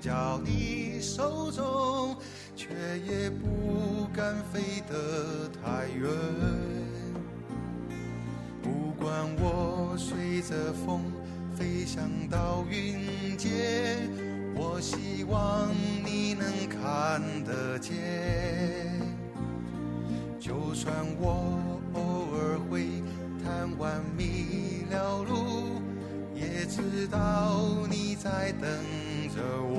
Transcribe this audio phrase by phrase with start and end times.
[0.00, 2.16] 交你手中，
[2.54, 2.68] 却
[3.06, 6.10] 也不敢飞得太远。
[8.62, 11.00] 不管我随着风
[11.54, 14.10] 飞翔到云间，
[14.54, 15.68] 我希望
[16.04, 17.94] 你能看得见。
[20.38, 22.00] 就算我偶
[22.36, 23.02] 尔会
[23.42, 25.80] 贪玩迷了路，
[26.34, 28.68] 也知道你在等
[29.34, 29.75] 着我。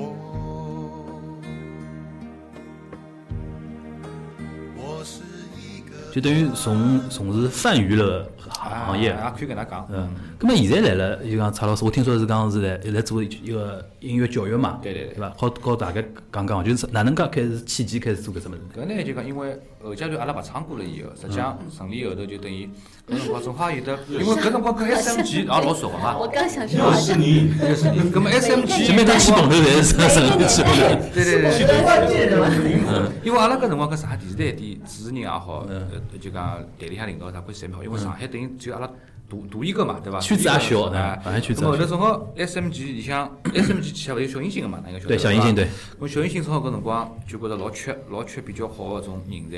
[6.18, 9.12] 就等于从从事泛娱乐行业。
[9.12, 9.88] 啊，可以跟他讲。
[9.92, 10.10] 嗯，
[10.40, 15.34] 咁么现在来了，就讲蔡老师，我听说是讲是在在做一个音乐教育嘛，对对对对伐？
[15.36, 16.00] 好告大家
[16.32, 18.60] 讲讲，就是哪能介开始契机开始做搿只物事？
[18.76, 22.70] 搿呢就讲，因为后阶段阿拉勿唱歌了以后，实际上成立后头就等于
[23.10, 26.16] 搿辰光正好有得，因为搿辰光跟 SMG 也老熟个嘛。
[26.16, 30.78] 我刚想说，又是你， 又是你，搿么 SMG 前面他起动头侪是神力起动头。
[31.16, 31.66] 对对对。
[31.66, 33.12] 我关键的嘛。
[33.24, 35.82] 因为阿拉搿辰光搿上海电视台点主持人也好，呃，
[36.22, 38.90] 就讲台里向领导啥关系侪蛮好，因为上海等于只有阿拉
[39.30, 40.20] 独独一个嘛，对伐？
[40.20, 45.68] 圈子也小啊嗯，上海圈子后头正好 SMG 里向 SMG 旗下勿有小银星个嘛，那个晓得对，小银星对。
[46.00, 49.58] 咁小银星正好搿辰光就觉着老缺老缺比较好个种人才，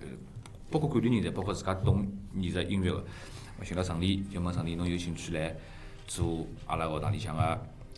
[0.00, 0.06] 呃，
[0.70, 2.06] 包括管理人才，包括自家懂
[2.38, 3.02] 艺术音乐个。
[3.58, 5.56] 我寻到陈丽，就问陈丽侬有兴趣来
[6.06, 7.42] 做阿拉学堂里向个。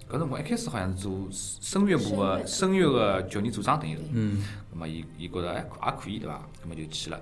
[0.08, 4.02] 搿辰光一开始好像是做声乐部个声乐个教研组长等于是。
[4.12, 4.44] 嗯。
[4.72, 6.40] 咁么伊伊觉着哎也可以对伐？
[6.64, 7.20] 咁么就去了。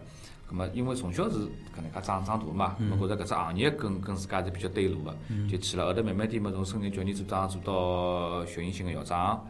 [0.48, 5.16] 咁么因为从小是搿能介长长大嘛，咁么觉着搿只行业跟跟自家是比较对路个，
[5.50, 5.86] 就去了。
[5.86, 9.44] 后头慢慢点嘛，从声乐教研组长做到小行星个校长，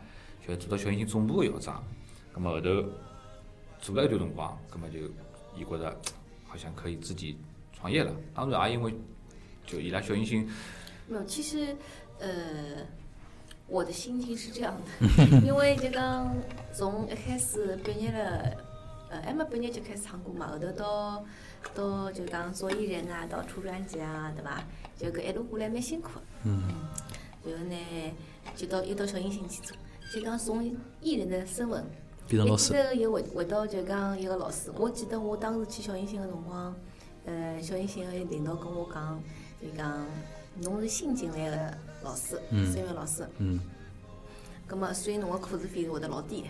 [0.46, 1.84] 就做到小行星总部个校长。
[2.34, 2.68] 咁么后头
[3.78, 5.00] 做了一段辰光，咁么就
[5.54, 5.94] 伊觉着
[6.46, 7.36] 好像可以自己
[7.72, 8.10] 创业了。
[8.34, 8.94] 当然也因为
[9.66, 10.48] 就伊拉小行星
[11.08, 11.76] 没有，其实
[12.18, 12.28] 呃，
[13.66, 16.34] 我的心情是这样的， 因为就讲
[16.72, 18.56] 从一开始毕业了，
[19.08, 21.24] 呃，还没毕业就开始唱歌嘛，后头到
[21.74, 24.64] 到就讲做艺人啊，到出专辑啊，对伐？
[24.96, 26.24] 就搿一路过来蛮辛苦的。
[26.44, 26.62] 嗯。
[27.44, 27.76] 然后呢，
[28.56, 29.76] 就到又到小银星去做，
[30.12, 30.64] 就讲从
[31.00, 31.84] 艺人的身份。
[32.28, 36.74] 变成老师又回回到就讲一个老师，我记得我当时去小银星个辰光，
[37.24, 39.22] 呃，小银星个领导跟我讲，
[39.62, 40.04] 就讲
[40.62, 43.60] 侬是新进来个老师，嗯声乐老师，嗯。
[44.66, 46.42] 葛么所以侬个课时费会得老低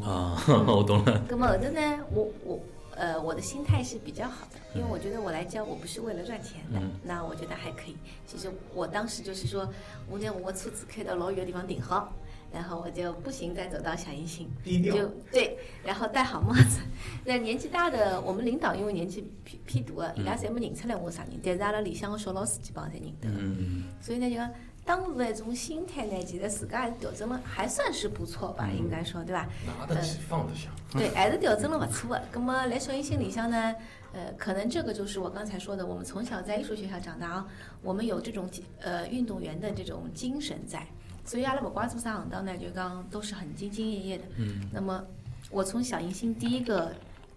[0.00, 0.06] 的。
[0.06, 1.22] 啊， 我懂了。
[1.28, 2.60] 那么后头呢，我我
[2.96, 7.96] 呃我的心态是比较好的，因为我觉得我来教我不是为了赚钱的，嗯那我觉得还可以。
[8.26, 9.68] 其实我当时就是说，
[10.08, 12.12] 我拿我车子开到老远的地方停好。
[12.54, 16.80] 然后我就步行再走到小银星，就对，然后戴好帽子。
[17.24, 23.42] 那年纪大的，我们领导因为年纪偏偏大的，伊拉侪没认出来我是啥人，但是阿拉里向个小老师基本上侪认得的。
[23.42, 24.50] 嗯所以呢，就讲
[24.84, 29.48] 当时的一种心态呢，其实自家还是调整了，还算是不错吧，应该说对吧？
[29.66, 30.68] 拿得起放得下。
[30.90, 32.24] 对，还是调整了不错的。
[32.32, 33.74] 那么来小英心里想呢，
[34.12, 37.48] 呃，可能这个就是我刚才说的，我们从小在艺术学校长大啊，
[37.80, 38.50] 我们有这种
[38.80, 40.86] 呃运动员的这种精神在，
[41.24, 44.24] 所以阿拉不管做啥行当呢，就讲都是很兢兢业业的。
[44.36, 44.68] 嗯。
[44.72, 45.02] 那么
[45.50, 46.92] 我从小英心第一个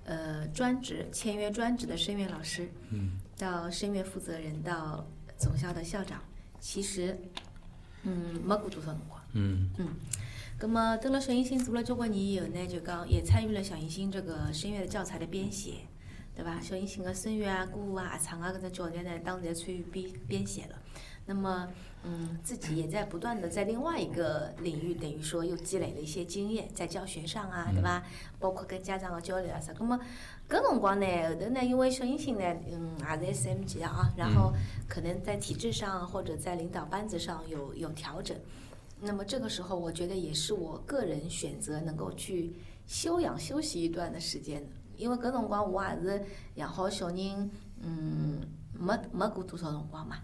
[0.06, 5.06] 呃专职签约专职的声乐老师，嗯，到声乐负责人，到
[5.38, 6.20] 总校的校长，
[6.68, 7.16] 其实
[8.02, 9.22] 嗯没过多少辰光。
[9.34, 9.88] 嗯嗯，
[10.60, 15.74] 那么登了小行星做了交关年以后呢，就讲也参与了小银星这个声乐的教材的编写，
[16.36, 16.60] 对吧？
[16.60, 20.82] 小银星的声乐啊、歌舞啊、合唱啊搿只教材呢，当时也参与编编写了。
[21.28, 21.68] 那么，
[22.04, 28.04] 嗯，自己也在不断的在另外一个领域，等于说又积累了一些经验，在教学上啊，对吧？
[28.40, 29.74] 包括跟家长的交流啊啥。
[29.80, 30.00] 那么
[30.48, 34.54] 搿辰光呢，后头呢，因为小星星呢，嗯，也是 SMG 啊，然后
[34.88, 38.38] 可能在体制上或者在领导班子上有有调整。
[39.02, 42.54] 那么这个时候，我觉得也是我个人选择能够去
[42.86, 46.24] 休养休息一段的时间的，因为搿辰光我也是
[46.54, 47.50] 养好小人，
[47.82, 48.42] 嗯，
[48.74, 50.18] 没没过多少辰光嘛。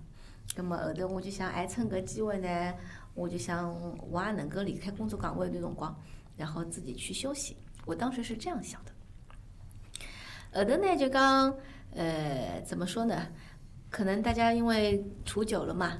[0.56, 2.74] 那么后头我就想，哎，趁搿机会呢，
[3.13, 3.74] 我就想
[4.09, 5.95] 我也能够离开工作岗位一段辰光，
[6.36, 7.56] 然后自己去休息。
[7.86, 8.92] 我当时是这样想的。
[10.53, 11.56] 后头呢，就讲，
[11.95, 13.27] 呃，怎么说呢？
[13.89, 15.98] 可能大家因为处久了嘛，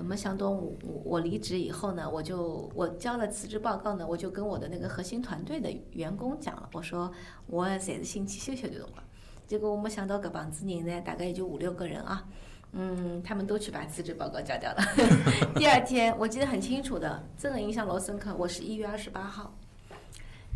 [0.00, 0.72] 没想到我
[1.04, 7.12] 我离职以后呢，我就我交了辞职报告呢，我就跟我的那个核心团队的员工讲了，我说
[7.46, 9.04] 我暂时先去休息一段辰光。
[9.46, 12.26] 结果我没想到搿帮子人呢，大概也就五六个人啊，
[12.72, 14.82] 嗯，他们都去把辞职报告交掉了。
[15.54, 18.34] 第二天我记得很清楚的，真的印象老深刻。
[18.34, 19.54] 我是一月二十八号，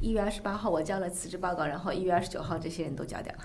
[0.01, 3.41] 一月二十八号我交了辞职报告，然后一月二十九号这些人都交掉了。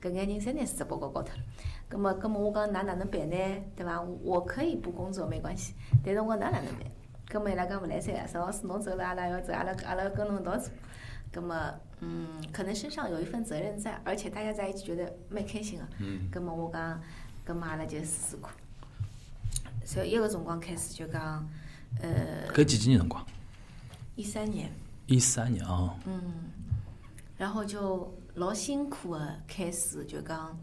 [0.00, 1.42] 搿眼人侪拿辞职报告交脱了。
[1.88, 3.36] 葛么，葛么我讲㑚哪能办呢？
[3.74, 4.00] 对伐？
[4.22, 5.74] 我可以不工作没关系，
[6.04, 6.84] 但是我哪哪能办？
[7.28, 10.70] 葛么伊拉讲勿来三，陈老师侬走了，阿拉要走，阿拉阿拉要跟侬一道做。
[11.32, 11.56] 葛末，
[12.00, 15.84] 嗯，可能身上有一份责任在，而且大家在一起觉得蛮开心个。
[15.98, 16.28] 嗯。
[16.30, 17.00] 葛末我讲，
[17.46, 18.50] 葛末阿拉就试试看。
[19.84, 21.48] 从一个辰光开始就讲，
[22.00, 23.24] 呃，搿几几年辰光？
[24.16, 24.68] 一三年，
[25.06, 26.20] 一三年啊，嗯，
[27.38, 30.58] 然后就老辛苦个开始就讲，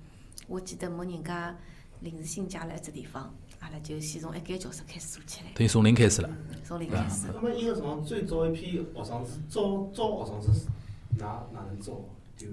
[0.46, 1.56] 我记得某人家
[2.02, 6.30] 临时性借了一只地方，阿拉就先从一间教室开始做起来，等于从零开始了。
[6.66, 7.28] 从零开始。
[7.34, 10.66] 那么伊个辰光最早一批学生子招招学生子是
[11.18, 11.94] 哪哪能招？
[12.36, 12.48] 就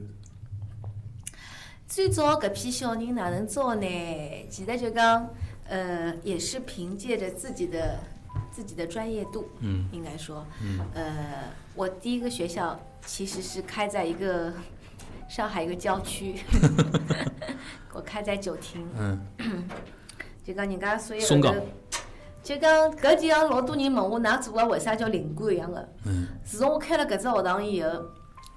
[1.90, 4.46] 最早搿批小人哪能招呢？
[4.48, 5.28] 其实就讲，
[5.68, 7.98] 呃，也是凭借着自己的
[8.48, 14.52] 自己的专业度，嗯应该说，嗯呃，我第一个学校其实是开在一个
[15.28, 16.36] 上海一个郊区，
[17.92, 19.20] 我开在九亭，嗯，
[20.46, 21.64] 就讲人家所有的，
[22.40, 25.88] 就讲搿几样老多人问我，㑚做个为啥叫灵官一样的。
[26.04, 26.28] 嗯。
[26.44, 27.90] 自从我开了搿只学堂以后，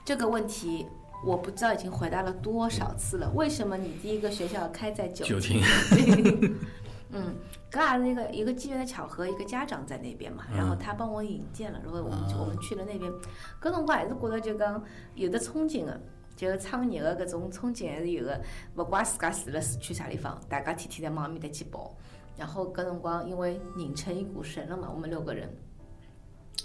[0.06, 0.86] 这个问题
[1.25, 3.29] 我不知道已经回答了多少次了。
[3.35, 5.61] 为什么你第一个学校开在九九亭？
[7.15, 7.35] 嗯，
[7.71, 13.11] 搿也是一个一个机缘的巧合，一个家长在那边嘛，然后他帮我引荐了，然后我们就我们去了那边，
[13.61, 14.83] 搿辰光还是觉得就讲
[15.15, 15.99] 有的憧憬的。
[16.35, 18.41] 就创业的搿种憧憬还是有的，
[18.75, 21.95] 勿怪自家住辣市区啥地方，大家天天在往埃面搭去跑。
[22.35, 25.47] 然后搿辰光因为拧成一股绳了嘛，我们六个人，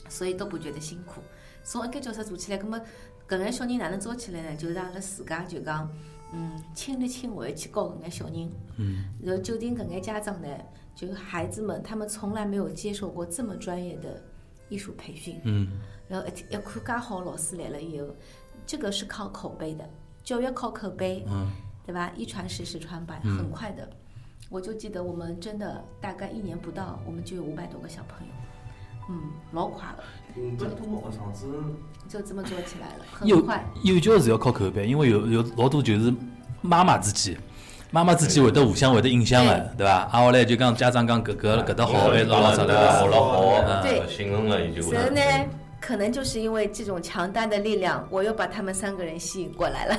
[0.09, 1.21] 所以都不觉得辛苦。
[1.63, 2.81] 从一间教室做起来，葛末
[3.29, 4.57] 搿眼小人哪能招起来呢？
[4.57, 5.89] 就是阿拉自家就讲，
[6.33, 8.51] 嗯，亲力亲为去教搿眼小人。
[8.77, 9.05] 嗯。
[9.23, 10.49] 然后就近搿眼家长呢，
[10.95, 14.23] 就孩子们他们从来没有接受过这么专业的
[14.69, 15.39] 艺术培训。
[15.45, 15.69] 嗯。
[16.09, 18.07] 然后一一看介好老师来了以后，
[18.67, 19.89] 这个是靠口碑的，
[20.25, 21.51] 教育靠口碑，嗯
[21.85, 22.11] 对吧？
[22.17, 23.89] 一传十，十传百，嗯很快的。
[24.51, 28.33] 我就记得我们真的大概一年不到，我们就有五百多个小朋友，
[29.11, 30.05] 嗯，老快了，
[30.37, 31.47] 五百多个学生子，
[32.09, 33.65] 就这么做起来了，幼很快。
[33.83, 36.13] 幼教是要靠口碑，因为有有老多就是
[36.61, 37.37] 妈妈之间，
[37.91, 39.93] 妈妈之间会得互相会得影响的，对伐？
[39.93, 45.21] 啊，后来就讲家长讲搿搿搿搭好，还是老啥的的，学了好，对信任了，伊就然后呢，
[45.81, 49.99] 可能就是因为这种强大的力量，我又把他们三个人吸引过来了，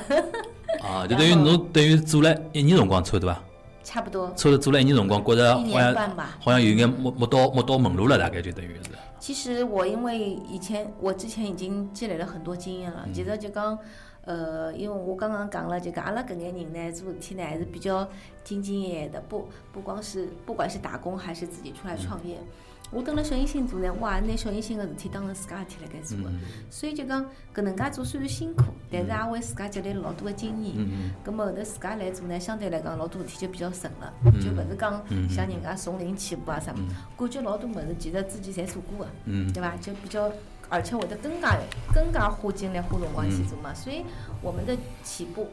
[0.82, 3.42] 啊，就等于侬等于做了一年辰光差不多伐？
[3.82, 5.94] 差不多差不多做了一年辰光，觉着一好像。
[6.40, 8.90] 好像有眼摸摸到摸到门路了，大概就等于是。
[9.18, 13.78] 其实我因为以前我之前已经积累了很多经验了，其实就讲，
[14.24, 18.04] 呃，因为我刚刚讲了，就讲阿拉搿眼人呢，做事体呢还是比较
[18.44, 22.38] 兢兢业业的，不不光是不管是打工还是自己出来创业。
[22.90, 26.30] 我等了小银星做呢，我也拿小银星个事体当成自家事体辣盖做个，
[26.70, 30.74] 所以就讲搿能介做虽然辛苦，但是也为自家积累了老多个经验。
[30.76, 36.74] 嗯咁么后头自家来做呢，相对来讲老多事体就比较顺了，就勿是讲像人家从零起步啊啥，
[37.16, 39.52] 感觉老多物事其实之前侪做过个，嗯。
[39.52, 39.76] 对伐？
[39.76, 40.30] 就比较，
[40.68, 41.56] 而且会得更加
[41.94, 44.04] 更加花精力花辰光去做嘛，所以
[44.42, 45.48] 我们的起步，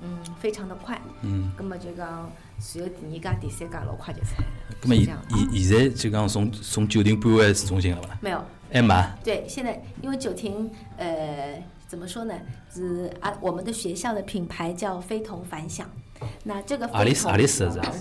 [0.00, 1.00] 嗯，非常的快。
[1.22, 1.50] 嗯。
[1.58, 2.30] 咁么就讲，
[2.62, 4.76] 随后第二家、第三家老快就出来了。
[4.82, 8.16] 那么现是这样现现在就讲从从九亭搬回市中心了吧？
[8.20, 8.42] 没有，
[8.72, 8.94] 还没。
[9.24, 12.34] 对，现在因为九亭，呃，怎么说呢？
[12.72, 15.88] 是啊，我们的学校的品牌叫非同凡响。
[16.44, 17.92] 那这个阿里斯阿里斯是吧？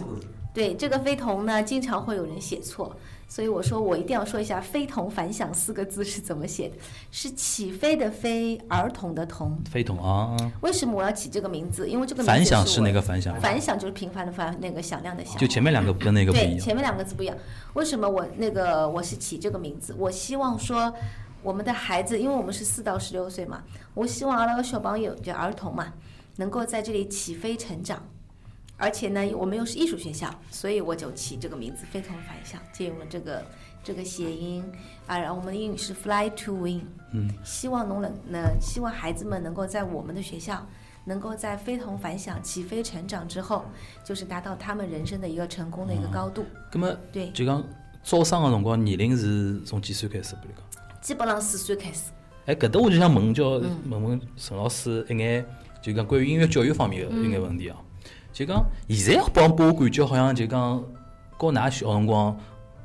[0.53, 2.95] 对这个非同呢，经常会有人写错，
[3.31, 6.75] 所以我说我一定要说一下“非同凡响”四个字是怎么写的，
[7.11, 9.57] 是起飞的飞，儿童的童。
[9.71, 11.87] 非同啊，为什么我要起这个名字？
[11.87, 15.37] 因为这个反响是是我那个反响，反响就是平凡的凡，那个响亮的响。
[15.37, 16.59] 就前面两个跟那个不一对，样。
[16.59, 17.37] 前面两个字不一样。
[17.71, 19.95] 为什么我那个我是起这个名字？
[19.97, 20.93] 我希望说
[21.41, 25.93] 我们的孩子，因为我们是四到十六岁嘛，我希望阿拉个小朋友就儿童嘛，
[26.35, 28.03] 能够在这里起飞成长。
[28.81, 33.45] 而且呢，我们又是艺术学校，所以我就起这个名字非同凡响，借用了这个
[33.83, 34.63] 这个谐音
[35.05, 35.19] 啊。
[35.19, 36.81] 然后我们的英语是 fly to win，
[37.13, 40.65] 嗯，希望能能呢，希望孩子们能够在我们的学校，
[41.05, 43.65] 能够在非同凡响、起飞成长之后，
[44.03, 46.43] 就是达到他们人生的一个成功的一个高度。
[46.73, 47.63] 那么对，就讲
[48.03, 50.33] 招生的辰光年龄是从几岁开始？
[50.41, 50.65] 比如讲，
[51.01, 52.05] 基本上四岁开始。
[52.47, 55.45] 哎，搿搭我就想问叫嗯问问陈老师一眼，
[55.83, 57.77] 就讲关于音乐教育方面个嗯一眼问题啊。
[58.33, 60.81] 就讲现在帮拨我感觉好像就讲，
[61.37, 62.37] 和㑚小辰光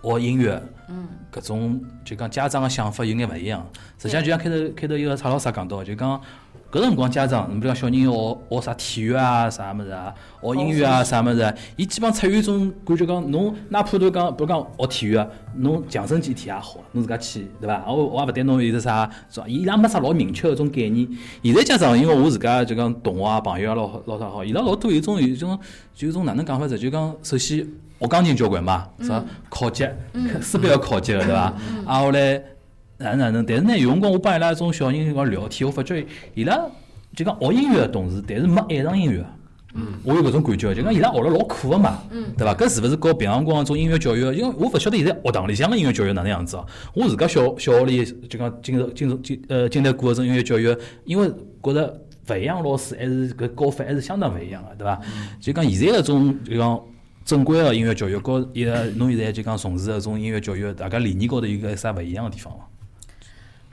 [0.02, 3.66] 学音乐，嗯，搿种就讲家长个想法有眼勿一样。
[3.98, 6.20] 实际上就像开头开头一个蔡老师也讲到，就讲
[6.76, 17.82] 搿搿辰光家长，你比如讲小人要学学啥体育啊、啥物事啊，学英语啊、啥物事啊，伊基本上出于一种感觉讲，侬哪怕就讲，比如讲学体育啊，侬强身健体也好，侬自家去，对伐？
[17.88, 19.46] 我我也勿对侬有是啥，是吧？
[19.48, 21.08] 伊拉没啥老明确个种概念。
[21.42, 25.58] 现在家长，因为我自家就讲同学啊、朋友啊老好老啥好，伊拉老多有一种有一种
[25.94, 27.66] 就一种哪能讲法子，就讲首先
[28.00, 29.24] 学钢琴交关嘛，是吧？
[29.48, 29.88] 考级，
[30.42, 31.54] 势必要考级个，对伐？
[31.86, 32.42] 啊后来。
[32.98, 33.44] 哪能哪能？
[33.46, 36.58] 但是呢，有辰光我帮伊拉种小人讲聊天，我发觉伊拉
[37.14, 39.24] 就讲学音乐个同时，但是没爱上音乐。
[39.78, 42.54] 嗯，我有搿种感觉，就讲伊拉学了老苦个嘛，嗯，对伐？
[42.54, 44.20] 搿是勿是和平常光种音乐教育？
[44.32, 46.64] 因为我勿晓得现在学堂里向个音乐教育哪能样子哦。
[46.94, 50.74] 我自家小小学里就讲经受经受经呃经历过搿种音乐教育，
[51.04, 51.30] 因为
[51.62, 52.00] 觉着
[52.30, 54.98] 勿一样老师还是搿教法还是相当勿一样个，对伐？
[55.38, 56.80] 就讲现在搿种就讲
[57.26, 62.66] 正规个音乐教育，和伊拉侬现在就讲从事搿种音乐教育，大家理念高头有个啥勿一样个地方伐？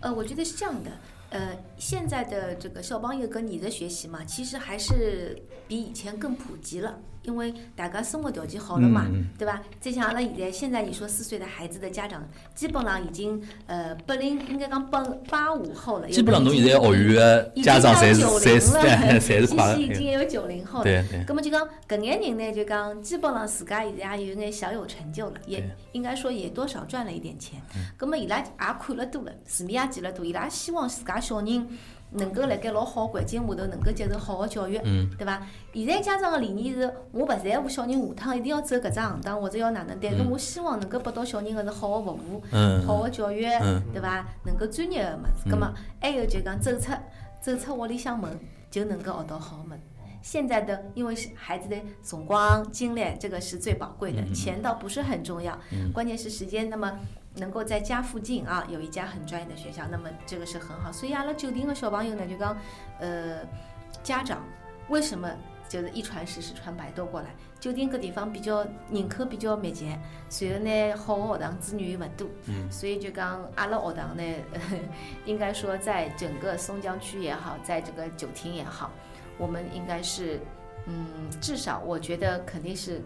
[0.04, 0.92] 呃，我觉得是这样的，
[1.30, 9.62] 呃，现在的这个肖邦乐跟你的学习嘛，其实还是比以前更普及了，因为大家生活条件好了嘛，对吧？
[9.80, 16.10] 再像阿拉现在，现在你说四岁的孩子的家长，基本上已经呃八零，应该讲八八五后了。
[16.10, 20.84] 基本上侬现在学员的家长侪是侪是侪是八已经有九零后了。
[20.84, 21.24] 对对。
[21.28, 25.64] 那么就讲搿眼人呢，就讲基本上自家现在也有眼小有成就了，也
[25.94, 27.62] 应该说也多少赚了一点钱。
[28.00, 31.68] 那么伊拉也看了多了，市面也见了多，伊拉希望自家小人。
[32.14, 34.78] 能够辣盖老好环境下头，能够接受好个教育，
[35.18, 35.42] 对伐？
[35.74, 42.42] 现在家长个理念是，我勿在乎小人下趟一定要走搿只行当，或者要哪能，但是我希望能够拨到小人个是好个服务，
[42.86, 43.44] 好个教育，
[43.92, 44.26] 对伐？
[44.46, 46.92] 能够专业个物事，葛末还有就讲走出
[47.42, 48.40] 走出屋里向门，
[48.70, 49.80] 就能够学到好个物事。
[50.22, 55.58] 现在的因为是孩子的辰光精力，这个是最宝贵的，钱倒不是很重要，
[55.94, 56.70] 关键是时间。
[56.70, 57.00] 那么。
[57.36, 60.92] 能够在家附近啊有一家很专业的学校，那么这个是很好。
[60.92, 62.58] 所以阿拉酒店的小朋友呢，就讲，
[63.00, 63.40] 呃，
[64.04, 64.44] 家长
[64.90, 65.30] 为什么
[65.68, 67.28] 就是一传十，十传百都过来？
[67.60, 69.96] 酒店搿地方比较人口比较密集，
[70.30, 74.24] 随后呢好的学堂资源又勿多，嗯所以就讲阿拉学堂呢，
[75.26, 78.92] 应该说在整个松江区也好，在这个九亭也好，
[79.38, 80.42] 我们应该是，
[80.88, 81.08] 嗯，
[81.40, 83.02] 至少我觉得肯定是，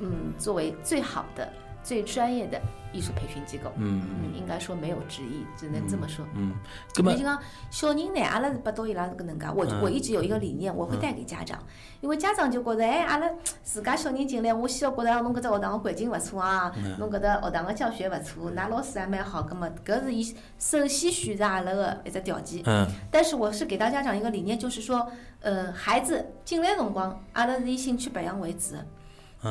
[0.00, 1.50] 嗯，作为最好的。
[1.82, 2.60] 最专业的
[2.92, 6.26] 艺术培训机构，嗯嗯，应该说没有之一，只能这么说。
[6.34, 6.52] 嗯，
[6.96, 11.58] 那么就讲小人呢，阿拉是拨到伊拉搿能介，我我一直有一个理念，我会带给家长，
[12.00, 13.28] 因为家长就觉着，哎，阿拉
[13.62, 20.22] 自家小人进来，我先要觉着侬搿只学堂个环境勿错啊，侬搿搭学堂个教学勿错，㑚老师也蛮好，葛末搿是伊
[20.58, 22.62] 首先选择阿拉个一只条件。
[22.66, 22.86] 嗯。
[23.10, 25.10] 但是我是给到家长一个理念，就是说，
[25.40, 28.74] 呃，孩子进来辰光，阿拉是以兴趣培养为主。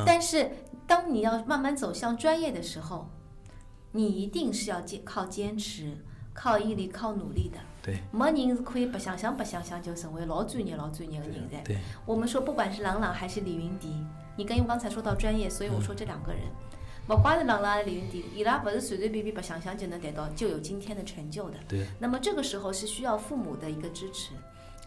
[0.05, 0.51] 但是，
[0.86, 3.10] 当你要慢慢走向专业的时候，
[3.91, 5.98] 你一定是要坚靠坚持、
[6.31, 7.58] 靠毅力、靠努力的。
[7.81, 7.98] 对。
[8.12, 11.58] 没人是可以白相相、白相相就成为老专业、老专业的人才。
[11.62, 11.77] 对。
[12.05, 13.91] 我们说，不管是郎朗还是李云迪，
[14.38, 16.41] 你跟我刚才说到专业，所以我说这两个人，
[17.08, 21.58] 不管是郎朗还是李云迪，伊拉不是随随便便白相相就能得到就有今天的成就的。
[21.67, 21.88] 对。
[21.98, 24.34] 那么这个时候是需要父母的一个支持，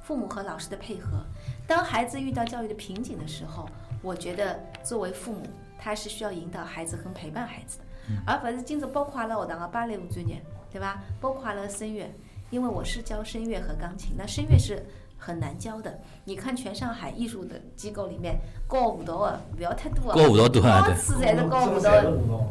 [0.04, 1.24] 父母和老师的配合。
[1.66, 3.68] 当孩子遇到教育的瓶颈的时候。
[4.02, 5.40] 我觉得作为父母，
[5.78, 7.84] 他是需要引导孩子和陪伴孩子的，
[8.26, 11.02] 而不是今朝包括阿拉学堂的芭蕾舞专业，对吧？
[11.20, 12.10] 包括阿拉声乐，
[12.50, 14.84] 因为我是教声乐和钢琴，那声乐是
[15.16, 15.96] 很难教的。
[16.24, 20.94] 你看全上海艺术的机构里面教舞蹈的不要太多啊，教舞蹈多啊，对。
[20.96, 22.44] 次才是教舞蹈。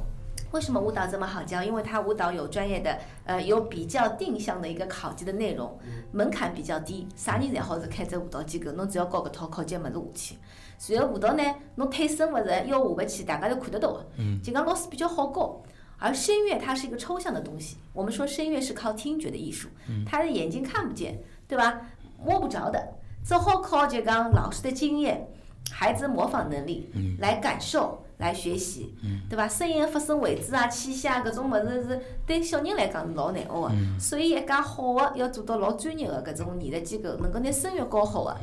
[0.51, 1.63] 为什么舞蹈这么好教？
[1.63, 5.77] 因为它舞蹈有专业的，呃，有比较定向的一个考级的内容，
[6.11, 10.35] 门槛比较低，啥人侪好是开这舞蹈机构，侬只要教搿套考级物事下去。
[10.81, 11.43] 随后舞蹈呢，
[11.75, 14.03] 侬腿伸勿直腰下勿去，大家都看得到的。
[14.43, 15.61] 就讲老师比较好教，
[15.99, 17.77] 而声乐它是一个抽象的东西。
[17.93, 19.69] 我们说声乐是靠听觉的艺术，
[20.07, 21.81] 他的眼睛看不见，对吧？
[22.17, 25.27] 摸不着的，只好靠就讲老师的经验、
[25.69, 28.95] 孩子模仿能力来感受、来学习，
[29.29, 29.47] 对吧？
[29.47, 33.99] 声音的发声位置啊、气息啊，搿种物事是对小人来讲是老难学的。
[33.99, 38.39] 所以一家好的要做到老专业的搿种艺术机构，能够拿声乐教好的。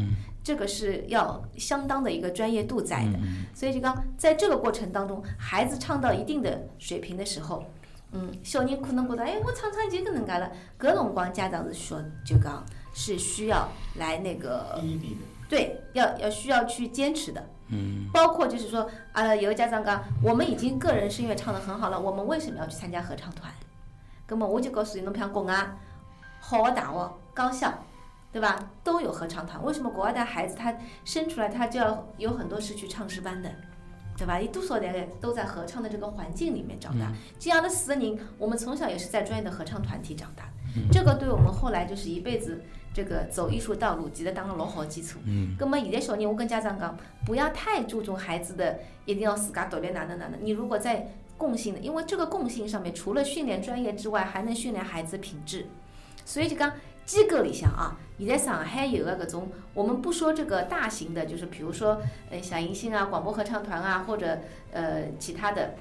[0.48, 3.18] 这个是要相当的一个专业度在的，
[3.54, 7.62] 所以就讲在这个过程当中，孩子唱到一定的水平的时候，
[8.12, 10.50] 嗯，小人可能觉得，哎，我唱唱就搿能介了。
[10.80, 12.64] 搿辰光家长是说，就讲
[12.94, 14.82] 是需要来那个，
[15.50, 17.46] 对，要要需要去坚持的。
[17.68, 23.52] 嗯，包括就是说，啊，有个家长讲，我们已经个人声乐唱得很好了，我们为什么要去参加合唱团？
[24.26, 25.76] 那么我就告诉你，侬像国外
[26.40, 27.70] 好的大学、高校。
[28.30, 28.70] 对吧？
[28.84, 29.62] 都有合唱团。
[29.64, 33.50] 为什么国外的孩子他生出来他就要有很多是去唱诗班的，
[34.16, 34.38] 对吧？
[34.38, 37.12] 一多少人都在合唱的这个环境里面长大。
[37.38, 40.44] 这样的四个人，我们从小也是在专业的合唱团体长大。
[40.92, 45.18] 这个对我们后来就是一辈子这个走艺术道路，其实打了老好基础。
[45.24, 50.38] 嗯，那么现在小人，我跟家长讲，不要太注重孩子的一定要自家独立哪能哪能。
[50.42, 55.66] 你如果在共性的，因为这个共性上面，除了训练专业之外，还能训练孩子品质。
[56.24, 56.70] 所以就讲
[57.08, 64.38] 机构里向啊，现在上海有个搿种，我们不说这个大型的，就是比如说呃小银星啊、广播合唱团啊，或者
[64.72, 65.74] 呃其他的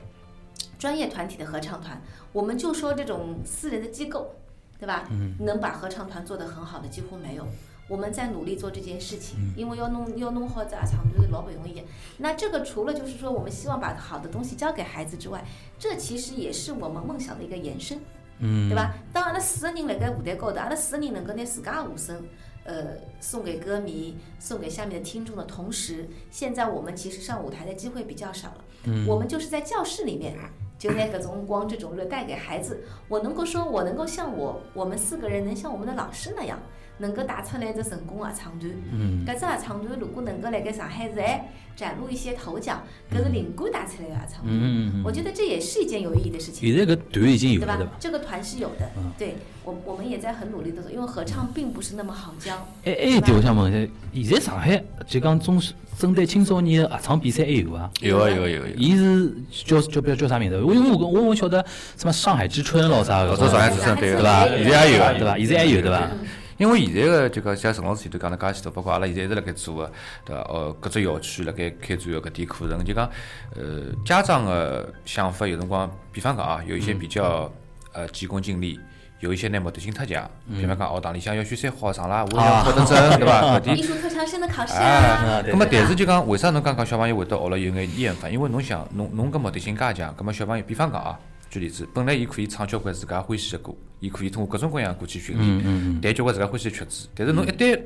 [0.79, 4.36] 专业团体的合唱团，我们就说这种私人的机构，
[4.79, 5.03] 对吧？
[5.39, 7.46] 能把合唱团做得很好的几乎没有。
[7.89, 11.81] 我们在努力做这件事情，因为要弄要弄好这合唱团是老不容易的。
[12.19, 15.43] 那这个除了就是说我们希望把好的东西交给孩子之外，
[15.77, 18.00] 这其实也是我们梦想的一个延伸。
[18.39, 18.94] 嗯，对伐？
[19.12, 22.24] 当阿拉四个人辣盖舞台高头，阿拉四个人能够拿自家的和声，
[22.63, 22.86] 呃，
[23.20, 28.63] 送给歌迷，送给下面的听众的同时，现在我们其实上舞台的机会比较少了。
[28.84, 30.36] 嗯我们就是在教室里面，
[30.77, 32.84] 就那个种光这种热带给孩子。
[33.08, 36.60] 我能够说，我能够像我我们四个人能像我们的老师那样，
[37.00, 38.72] 能够打出来一只成功的合唱团。
[38.92, 42.82] 嗯，搿只合唱团如果能够辣盖上海市哎崭露一些头角，
[43.13, 44.48] 搿是灵感打出来的合唱团。
[44.48, 46.68] 嗯嗯嗯我觉得这也是一件有意义的事情。
[46.75, 47.94] 现在搿团已经有对吧了对伐？？
[48.00, 52.68] 这个团是有的，嗯对我我们也在很努力的做，因为合唱并不是那么好教。
[52.84, 53.72] 哎还有一点我想问
[54.12, 55.62] 一下，现在上海就讲中
[56.00, 57.89] 针对青少年的合唱比赛还有伐？
[58.01, 58.75] 有啊有啊有啊有啊。
[58.75, 59.32] 伊是
[59.66, 60.60] 叫叫叫叫啥名字？
[60.63, 61.63] 我因为我我我晓得
[61.96, 64.48] 什么上海之春咯啥个，老早上海之春对对伐？
[64.48, 65.38] 现在也有啊对伐？
[65.38, 66.08] 现在还有对伐？
[66.57, 69.91] 因为现在个就讲像陈老师前头讲了介许多，包括阿拉现在一直辣盖做个，
[70.25, 70.41] 对伐？
[70.43, 73.09] 哦，各只校区辣盖开展个搿点课程，就讲
[73.55, 77.51] 呃家长个想法有辰光，比方讲啊，有一些比较
[77.93, 78.79] 呃急功近利。
[79.19, 83.57] 有一些呢目的性太强，比方讲学堂里向要选三好学生啦，我要考得证， 对伐？
[83.57, 88.31] 搿点艺术特长生的考试啊啊，对咁么，但是就讲，为啥侬刚刚小朋友会得学了有眼厌烦？
[88.31, 91.17] 因为侬想，侬侬搿目的性介强，咁么小朋友，比方讲啊，
[91.57, 97.07] 举例子，本来伊可以唱交关自家欢喜个歌，伊可以通过各种各样的歌去训嗯练，弹交关自家欢喜个曲子。
[97.15, 97.81] 但是侬一旦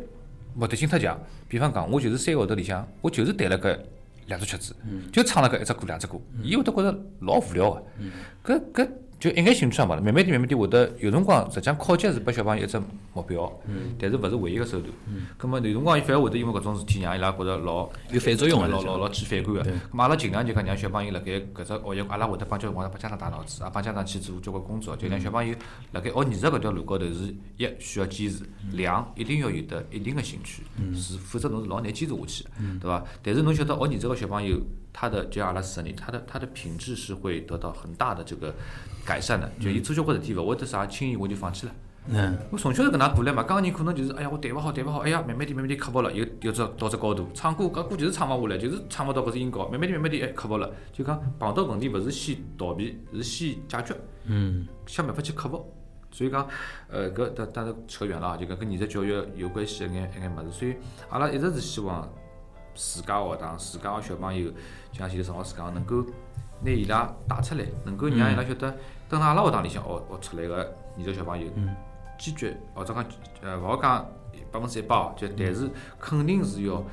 [0.54, 3.82] 目的性太强，比方讲，我就是三个号头里向，我就是弹了个
[4.28, 4.76] 两只曲子，
[5.12, 7.72] 就唱了个一只歌两只歌，伊会得觉着老无聊
[8.44, 8.54] 个。
[8.54, 8.90] 搿搿
[9.22, 12.82] 就一眼兴趣也没了，慢慢点慢慢点会得有辰光，实际上考级是拨小朋友一只
[13.14, 13.62] 目标，
[14.00, 14.92] 但是勿是唯一个手段。
[15.38, 19.62] 葛末有辰光伊反而会得因为搿种事体让伊拉觉着老有反作用个老老老起反感个。
[19.62, 19.74] 对。
[19.74, 25.54] 咁阿拉尽量就讲让小朋友辣盖搿只学习，阿拉会得帮交光帮家长打脑子，也帮家长去做交关工作，就让小朋友
[25.92, 30.64] 辣盖学艺术搿条路高头是一需要坚持，两一定要有得一定个兴趣，
[30.96, 32.50] 是否则侬是老难坚持下去的，
[32.82, 33.04] 对伐？
[33.22, 34.60] 但是侬晓得学艺术个小朋友，
[34.94, 38.54] 他的就像阿拉四个人，他的他的品质是会得到很大的这个
[39.06, 41.74] 改善的，就伊做交关事体勿会得啥轻易我就放弃了。
[42.08, 50.74] 嗯，我从小就搿能过来嘛，刚年可能就是，哎呀，我弹勿好，弹勿好，哎呀，慢慢点，慢慢点克服了，又又只到只高度，唱歌搿歌就是唱勿下来，就是唱勿到搿只音高，慢慢点，慢慢点，哎，克服了。
[50.92, 55.64] 就讲碰到问题勿是先逃避，是先解决，嗯，想办法去克服。
[56.10, 56.48] 所以讲，
[56.90, 60.52] 呃，搿当当然扯远了啊，就讲跟艺术教育有关系一眼一眼物事。
[60.52, 60.76] 所以
[61.10, 62.12] 阿拉一直是希望
[62.76, 64.50] 自家学堂、自家个小朋友，
[64.92, 66.06] 就像前头陈老师讲，能够
[66.62, 68.76] 拿伊拉带出来，能够让伊拉晓得，
[69.10, 71.48] 等到阿拉学堂里向学学出来个艺术小朋友，
[72.20, 73.06] 坚决或者讲
[73.42, 74.06] 呃勿好讲
[74.52, 76.84] 百分之一百哦，就但是肯定是要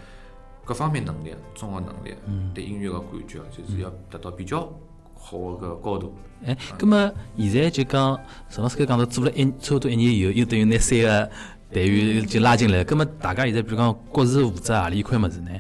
[0.64, 2.14] 各方面能力、综合能力
[2.54, 4.70] 对音乐个感觉，就是要达到比较
[5.14, 6.14] 好个高度。
[6.44, 11.30] 哎，葛么现在就讲陈老师刚讲到做了一差不多一年以后，又等于拿三个
[11.70, 15.50] 队员就拉进来，葛么大家现在比如讲各自负责何里一块物事呢？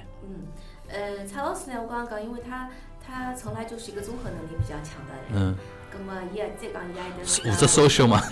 [1.42, 2.68] 老师呢，我刚刚讲，因为他
[3.04, 5.56] 他从来就是一个综合能力比较强的人，嗯，
[5.92, 8.20] 那么伊也再讲伊也有负的责 social 嘛，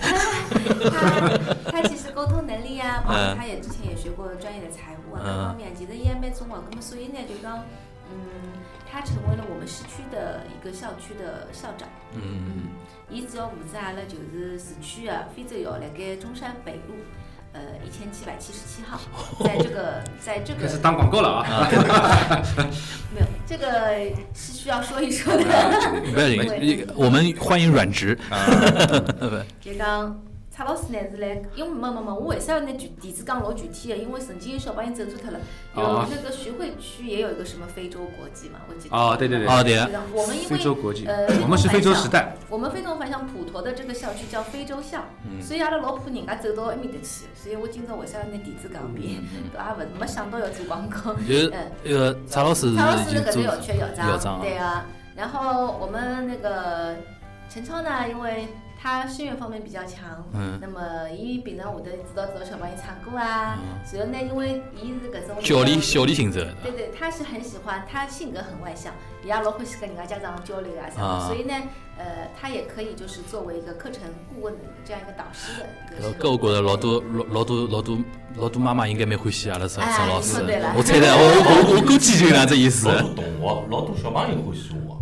[1.65, 6.61] 他他其实沟通能力啊，包括嗯他也之前也学过专业的财务啊，嗯各方面其实也蛮综合。
[6.69, 7.57] 那么所以呢，就讲，
[8.11, 8.17] 嗯，
[8.89, 11.87] 他成为了我们市区的一个校区的校长。
[12.13, 12.69] 嗯，嗯，
[13.09, 16.95] 伊主要负责阿拉就是市区的非洲校，辣盖中山北路。
[17.57, 18.99] 呃，一千七百七十七号，
[19.43, 21.67] 在这个，在这个开始当广告了啊！
[23.11, 23.67] 没有这个
[24.35, 25.43] 是需要说一说的。
[26.13, 28.15] 不要紧，我们欢迎软职，
[29.59, 30.21] 就讲
[30.57, 33.97] 蔡老师呢是来，因为没没没，我为啥要拿具例子讲老具体的？
[33.97, 35.39] 因为曾经有小朋友走错脱了，
[35.75, 38.97] 有哦那个徐汇区也有一个什么非洲国际嘛，我记得。
[38.97, 39.77] 哦对对对哦对
[40.11, 42.35] 我们因非洲为国际，呃，我们是非洲时代。
[42.49, 49.21] 我们非洲反向普陀的这个校区叫非洲校，嗯所以阿拉老怕人家走到埃面搭去，所以我今朝为啥要拿地址讲一遍？
[49.35, 51.13] 嗯搿也勿没想到要做广告。
[51.13, 54.83] 就是嗯那个蔡老师蔡老师是搿个校区的校长，校长对啊。
[55.15, 56.95] 然后我们那个
[57.47, 58.47] 陈超呢，因为
[58.79, 63.57] 他声乐方面比较强，嗯那么伊平常会得指导指导小朋友唱歌啊，
[63.91, 68.93] 然后呢，因为伊是搿种教练教练性质的，对对，他是很喜欢，他性格很外向，
[69.25, 71.53] 也老欢喜跟人家家长交流啊什么，啊所以呢，
[71.97, 77.97] 呃，他也可以就是作为一个课程顾问的这样一个导师的一个搿搿我觉着老多老老多老多
[78.37, 80.37] 老多妈妈应该蛮欢喜阿拉沈哎沈老师。
[80.75, 81.23] 我猜的，我
[81.73, 83.01] 我我估计就那这意思老。
[83.01, 84.96] 多同学，老多小朋友欢喜我。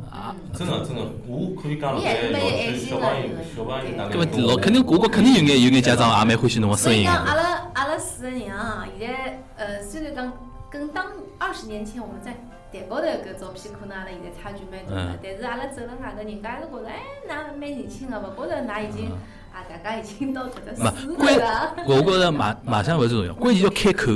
[0.54, 7.42] 真的真的，我可以讲辣盖小区小朋友小朋友大概搿么老肯定，我觉肯定有眼有眼家长也蛮欢喜侬个声音所以讲，阿的。
[7.42, 10.32] 拉阿拉四个人啊，现在呃，虽然讲
[10.70, 11.06] 跟当
[11.38, 12.32] 二十年前我们在
[12.72, 19.12] 台高头搿照片可能阿拉现在差距蛮大的嗯，但是阿拉走了外头，人家还是觉着哎，㑚蛮年轻个，勿觉着㑚已经
[19.56, 21.76] 啊，大家已经到搿只没四关十了。
[21.88, 24.12] 我觉着卖卖相勿是最重要，关键要开口，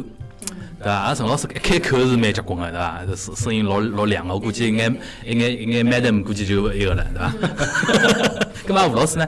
[0.79, 0.91] 对伐？
[0.91, 3.03] 阿拉陈老师一开口是蛮结棍个，对伐？
[3.05, 7.33] 这声声音老老亮个，我估计一眼一眼一眼 madam 估计就一个了，对伐？
[8.67, 9.27] 搿么吴老师呢？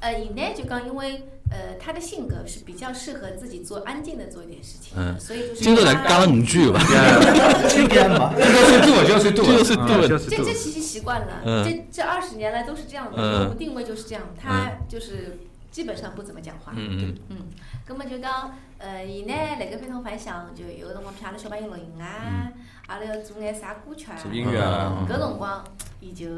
[0.00, 6.82] 呃，伊呢就讲，因为呃，他的性格是比较适合自己做安静的做一点事情，嗯所以就是今朝来他讲了五句个伐？
[7.68, 10.52] 今天嘛，就要算多，就要算多，就要算多这这。
[10.54, 15.38] 其实习惯了，嗯这这二十年来都是这样的，我们定位就是这样，他就是
[15.72, 16.72] 基本上不怎么讲话。
[16.76, 17.18] 嗯嗯。
[17.30, 17.36] 嗯，
[17.84, 22.52] 葛么就讲，呃，伊呢，辣盖非同凡响，就有个辰光，譬如阿拉小朋友录音啊，
[22.86, 25.64] 阿拉要做眼啥歌曲啊，做音乐啊，搿辰光
[25.98, 26.28] 伊就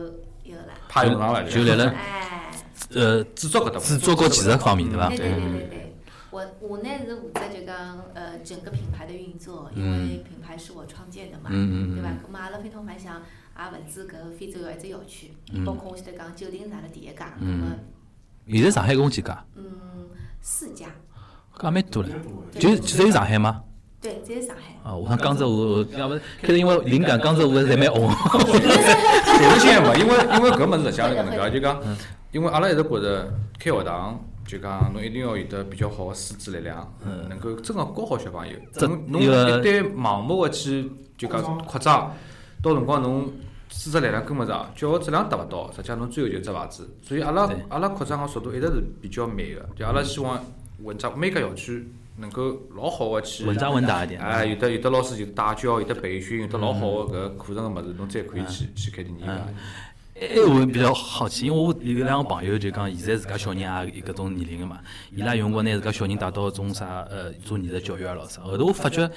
[0.45, 1.91] 有了，派用场了，就来了。
[1.91, 2.51] 哎，
[2.95, 5.19] 呃制作搿搭制作和技术方面，对伐对？
[5.19, 5.97] 对对对对，
[6.31, 7.77] 我我呢是负责就讲
[8.15, 12.11] 呃整个品牌的运作，因为品牌是我创建的嘛，嗯嗯对伐？
[12.11, 13.23] 咁么阿拉非同凡响
[13.59, 15.33] 也勿止搿非洲有一只校区，
[15.65, 17.75] 包括我现在讲酒店是阿拉第一家，咁么
[18.49, 19.45] 现在上海共几家？
[19.57, 19.65] 嗯
[20.41, 20.87] 四家，
[21.59, 22.09] 搿也蛮多了，
[22.59, 23.63] 就只有上海吗？
[24.01, 24.63] 对，只有上海。
[24.89, 28.03] 啊，我看江浙沪，要不开始因为灵感江浙沪侪蛮红。
[28.03, 31.81] 有的些嘛，因为因为搿物事实际上是搿能介，就讲，
[32.33, 36.87] 因为阿拉一直觉着开学堂，就讲侬一定要有得比较好个师资力量，
[37.31, 38.55] 能够真个教好小朋友。
[38.75, 42.15] 这侬侬一旦盲目个去就讲扩张，
[42.63, 43.33] 到辰光侬
[43.77, 46.89] 师资力量跟勿上，教学质量达勿到，实际上侬最后就只牌子。
[47.03, 50.43] 所以阿拉阿拉扩张个速度一直是比较慢个，就阿拉希望
[50.83, 59.45] 稳扎每个校区能够老好个去稳扎稳打一点哎，有的有的老师就带教，有的培训，有的老好个搿课程个物事，侬再可以去去开第二家。
[60.21, 64.79] 哎，我比较好奇，因为我有两个朋友就讲，现在自家小人也有搿种年龄个嘛，
[65.11, 69.11] 伊拉有辰光拿自家小人带到种啥呃做艺术教育啊咾啥，后头我发觉，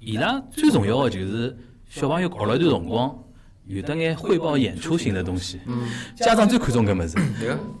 [0.00, 1.54] 伊拉最重要个就是
[1.90, 3.14] 小朋友学了一段辰光，
[3.66, 5.58] 有的眼汇报演出型的东西，
[6.16, 7.16] 家长最看重搿物事。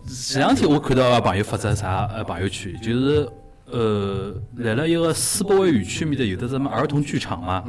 [0.06, 3.28] 前两天我看到个朋友发只啥呃朋友圈，就是
[3.66, 7.62] 呃来了一个世博会园区面的有的什么儿童剧场嘛，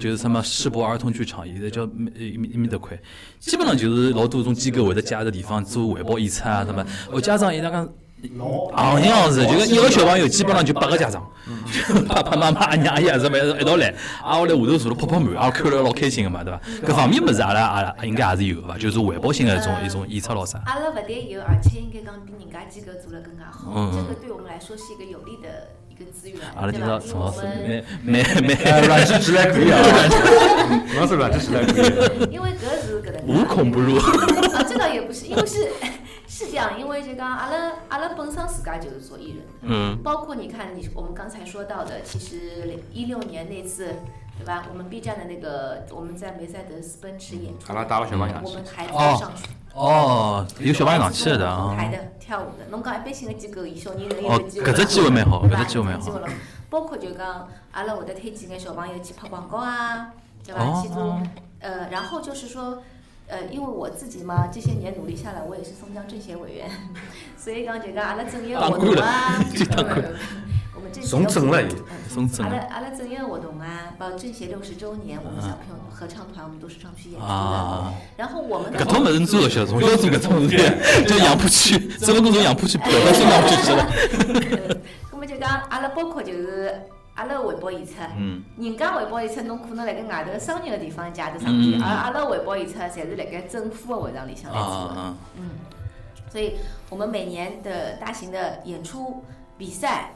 [0.00, 2.98] 就是什么世博儿童剧场，现在叫呃一面一面搭块，
[3.38, 7.88] 基本上就是老多种机构会得借搿地方做汇报演出啊什么，我家长伊拉讲。
[8.22, 11.24] 行样子，就讲一个小朋友基本上就八个家长，
[12.08, 16.60] 爸爸妈妈、阿娘、阿爷什么一道来，啊，我来下头坐了泡泡满，啊，看了老开心个嘛，对伐？
[16.86, 18.76] 搿方面物事阿拉阿拉应该也是有个伐？
[18.76, 20.60] 就是环保性的一种一种演出咯啥。
[20.66, 23.72] 阿拉勿但有，而且应该讲比人家机构做得更加好。
[23.74, 26.80] 嗯这个对我们来说是一个有利的一个资源，阿拉今？
[26.80, 29.78] 朝陈老师蛮蛮蛮哎软支持还可以啊，
[30.90, 32.30] 主要是软支持还可以。
[32.34, 33.96] 因为搿是搿能介无孔不入。
[34.54, 35.68] 啊，这倒也不是，因为是
[36.78, 43.94] 因为就讲阿拉阿拉本身自家就是做艺人的，嗯包括你看你我们刚才说到的，其实一六年那次，
[44.38, 44.64] 对吧？
[44.70, 49.44] 我们 B 站的那个我们在梅赛德斯奔驰演出，阿拉带了小朋友我们孩子哦上去，
[49.74, 51.72] 哦，有小朋友上去了的啊。
[51.72, 56.28] 舞台的跳舞的，侬讲一般性的机构，伊小人能有机会，搿只机会蛮好搿只机会蛮好搿只机会了
[56.70, 60.12] 包括就讲阿拉会得推荐眼小朋友去拍广告啊，
[60.44, 60.62] 对吧？
[60.62, 61.20] 哦去做
[61.60, 62.82] 呃，然后就是说。
[63.28, 66.70] 呃，因为我自己嘛，这些年努力下来，我也是松江政协委员，
[67.36, 69.38] 所以讲就讲阿拉政协活动啊，
[69.76, 69.84] 呃
[70.74, 77.32] 我们政协从政了已嗯从政了阿拉阿拉政协活动啊，包括政协六十周年，我们小朋友合唱团我们都是上去演出的。
[77.32, 83.88] 啊，然后我们的搿种物事做得晓得，从小做搿种事体，就杨浦区，只不过从杨浦区跑到松江区去了。
[84.68, 84.76] 呃，
[85.12, 86.80] 那么就讲阿拉包括就是
[87.18, 88.40] 阿拉汇报演出，嗯。
[88.56, 95.50] 人家汇报演出侬可能辣盖外头商业个地方借得上嗯去，而阿拉汇报演出侪是辣盖政府个会场里向来做嗯，
[96.30, 96.54] 所以
[96.88, 99.24] 我们每年的大型的演出、
[99.58, 100.14] 比赛、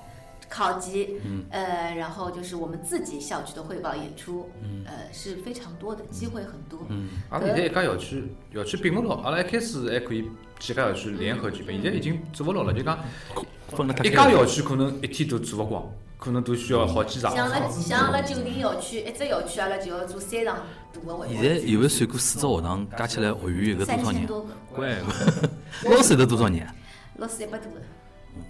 [0.49, 1.45] 考级，嗯。
[1.51, 4.49] 呃，然后就是我们自己校区的汇报演出，
[4.87, 6.79] 呃，是非常多的，机会很多。
[6.89, 7.09] 嗯。
[7.31, 9.17] 阿拉现在一家校区，校区并勿牢。
[9.23, 12.73] 阿拉一开始还可以几家校区联合举办，现在已经做勿牢了。
[12.73, 12.97] 就讲
[13.67, 15.91] 分了一家校区可能一天都做勿光，
[16.23, 17.35] 可能都需要好几场。
[17.35, 24.05] 像阿拉像阿拉酒店校区，一只校区阿拉就要做三场大的汇报现在有没有算过四只学堂加起来学员有个多少人？
[24.05, 24.47] 三千多。
[24.73, 24.89] 乖，
[25.91, 26.73] 老师有得多少人啊？
[27.17, 27.81] 老师一百多个。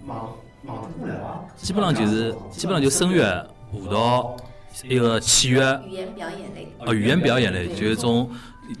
[0.05, 1.43] 忙忙得过来伐？
[1.57, 4.37] 基本上就是基本上就声乐、舞蹈，
[4.83, 6.71] 一个器乐，语言表演类。
[6.85, 8.29] 哦，语言表演类，就是种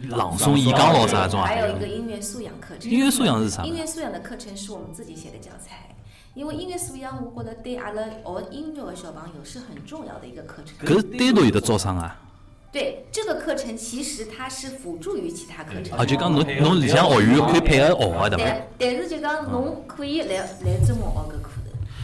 [0.09, 1.59] 朗诵、演讲咯啥种啊还。
[1.61, 2.91] 有一个音乐素养课程。
[2.91, 5.89] 音乐素养是啥音乐素养的课程是我们自己写的教材。
[6.35, 10.75] 因为音乐素养，我觉得对阿拉学音乐的小朋友是很重要的一个课程。
[10.83, 12.19] 搿是单独有的招生啊？
[12.71, 15.95] 对这个课程，其实它是辅助于其他课程。
[15.95, 18.51] 啊，就讲侬侬里向学员可以配合学的对伐？
[18.51, 21.52] 但但是就讲侬可以来来专门学搿课程，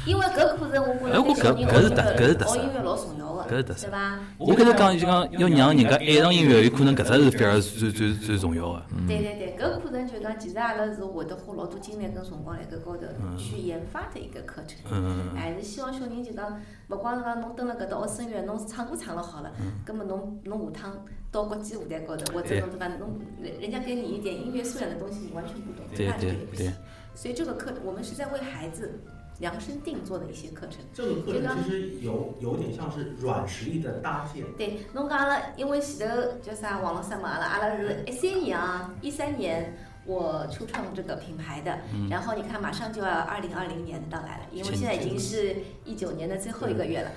[0.05, 4.19] 因为搿课程我觉哎我得对小人搿搿是特搿是特色学音乐老重要搿是特色对伐？
[4.37, 8.83] 我开头讲就讲要让人家爱上音乐，有可能搿只是反而是最最最重要的。
[9.07, 13.07] 对对对，搿课程就讲，其实阿拉是会得花老多精力跟辰光辣搿高头
[13.37, 14.77] 去研发的一个课程。
[14.91, 16.59] 嗯还是希望小人就讲，
[16.89, 19.51] 勿光是讲侬蹲辣搿搭学声乐，侬是唱歌唱了好了，
[19.85, 22.87] 葛末侬侬下趟到国际舞台高头，或者侬对伐？
[22.87, 26.75] 侬人人家给你一点音乐素养的东西，你完全不懂，对对那这个也不对行。
[27.15, 28.99] 所以这个课我们是在为孩子
[29.39, 30.77] 量身定做的一些课程。
[30.93, 34.43] 这个课程其实有有点像是软实力的搭建。
[34.57, 47.11] 对，侬讲阿拉，因为前头叫啥网络上嘛，阿拉阿拉是一三年啊，一三年我初创这个品牌的，然后你看马上就要二零二零年到来了，因为现在已经是一九年的最后一个月了。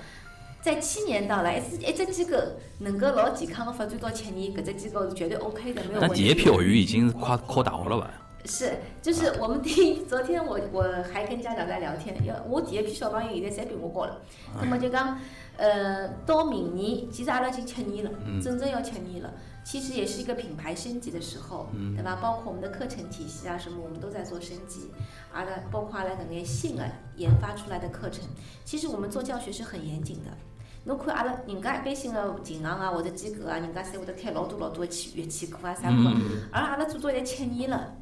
[0.60, 2.36] 在七年到来，一只一只机构
[2.78, 6.06] 能够老健康的发展到七年，搿只机构是绝对 OK 的，没有问题。
[6.08, 8.08] 但第一批学员已经是快考大学了吧？
[8.44, 14.20] 是，就是我们第一，昨天我我还跟家长在聊天，要我第一批小朋友现在侪比我高了，
[14.60, 15.16] 那么就讲，
[15.56, 18.10] 呃，到明年，其实阿拉已经七年了，
[18.42, 19.32] 真正要七年了，
[19.64, 22.18] 其实也是一个品牌升级的时候，对吧？
[22.20, 24.90] 包括我们的课程体系啊什么，我们都在做升级，
[25.32, 26.84] 阿拉包括阿拉搿眼新的
[27.16, 28.24] 研发出来的课程，
[28.64, 30.30] 其实我们做教学是很严谨的。
[30.84, 36.12] 侬看阿拉人家一般性个琴行啊或者机构啊，人家侪会得开老多老多的器乐器课啊啥课，
[36.50, 37.94] 而阿拉做到现在七年了。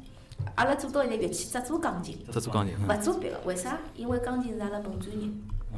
[0.55, 3.39] 阿拉做到现在乐器只做钢琴，只做钢琴，勿做别的。
[3.45, 3.77] 为啥？
[3.95, 5.27] 因为钢琴是阿拉本专业，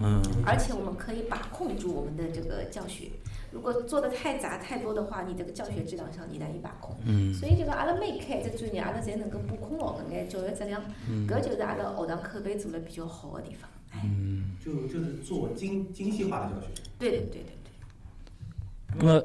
[0.02, 3.10] 嗯，而且我们可以把控住我们的这个教学。
[3.52, 6.96] 如果做的太杂太多的话，你这个教学质量上你难以把控。
[7.06, 10.82] 嗯，所以就讲阿拉每开一只专业，阿拉侪能够把控牢搿眼教学质量，
[11.28, 13.70] 搿就是阿拉学堂口碑做了比较好的地方。
[14.04, 16.68] 嗯，就就是做精精细化的教学。
[16.98, 18.96] 对对对对对。
[18.96, 19.24] 那么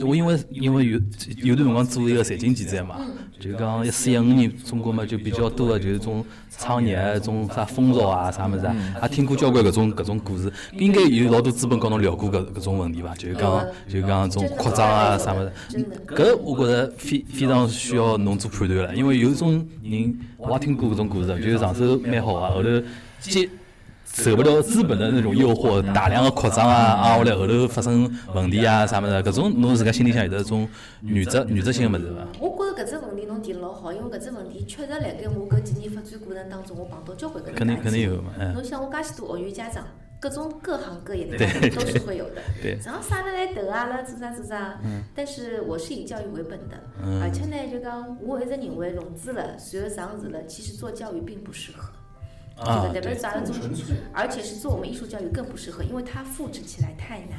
[0.00, 1.00] 我因为因为有
[1.42, 2.96] 有段辰光做一个财经记者嘛，
[3.38, 6.24] 就讲一四一五年中国嘛就比较多的就是种
[6.58, 13.14] 创业、种啥风潮啊啥么事啊，也听过交关搿种搿种故事，应该有老多资本跟侬聊过搿搿种问题伐？
[13.14, 15.96] 就是讲就是讲种扩张啊啥么事，真的。
[16.06, 22.68] 搿我觉着非非常需要侬做判断了，因为有种人我也听过搿种故事，就是上手蛮好啊，后头
[23.20, 23.48] 接
[24.14, 30.68] 受不了资本的那种诱惑，大量的扩张啊，啊，后来后头发生问题啊啥物事，搿种侬自家心里向有得种
[31.02, 32.26] 原则原则性的物事伐？
[32.40, 39.84] 我觉着搿只问题侬提得老好，因为搿只问题确实辣盖我搿几年发展过程当中，我碰到交关搿能肯定肯定有嘛，嗯，侬想我介许多学员家长，
[40.20, 42.42] 各种各行各业的对家长都是会有的。
[42.62, 44.78] 对然后啥了来投啊，了做啥做啥。
[45.14, 51.90] 但是我是以教育为本的，嗯而且呢，就讲我一直认为融资了，随后上市了，其实做教育并不适合。
[52.56, 57.38] 啊这个特别是阿拉做更纯粹，而且是做我们艺术教育更不适合，因为它复制起来太难，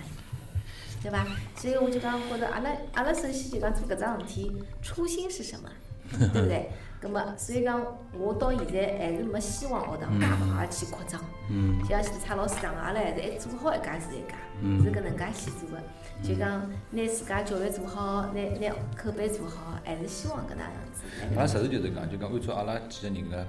[1.01, 1.25] 对吧？
[1.55, 4.51] 所以我就讲觉得阿拉阿拉首先就讲做搿桩事体，
[4.81, 5.69] 初心是什么，
[6.33, 6.69] 对不对？
[6.99, 7.81] 葛么，所以讲
[8.17, 11.21] 我到现在还是没希望学堂大大去扩张。
[11.49, 15.83] 嗯就像现在蔡老师讲个，阿拉还是还做好一家是一家，嗯是搿能介去做的。
[16.23, 21.03] 就讲拿自家教育做好，拿拿口碑做好，还是希望搿能样子。
[21.35, 23.45] 阿拉实事求是讲，就讲按照阿拉几个人个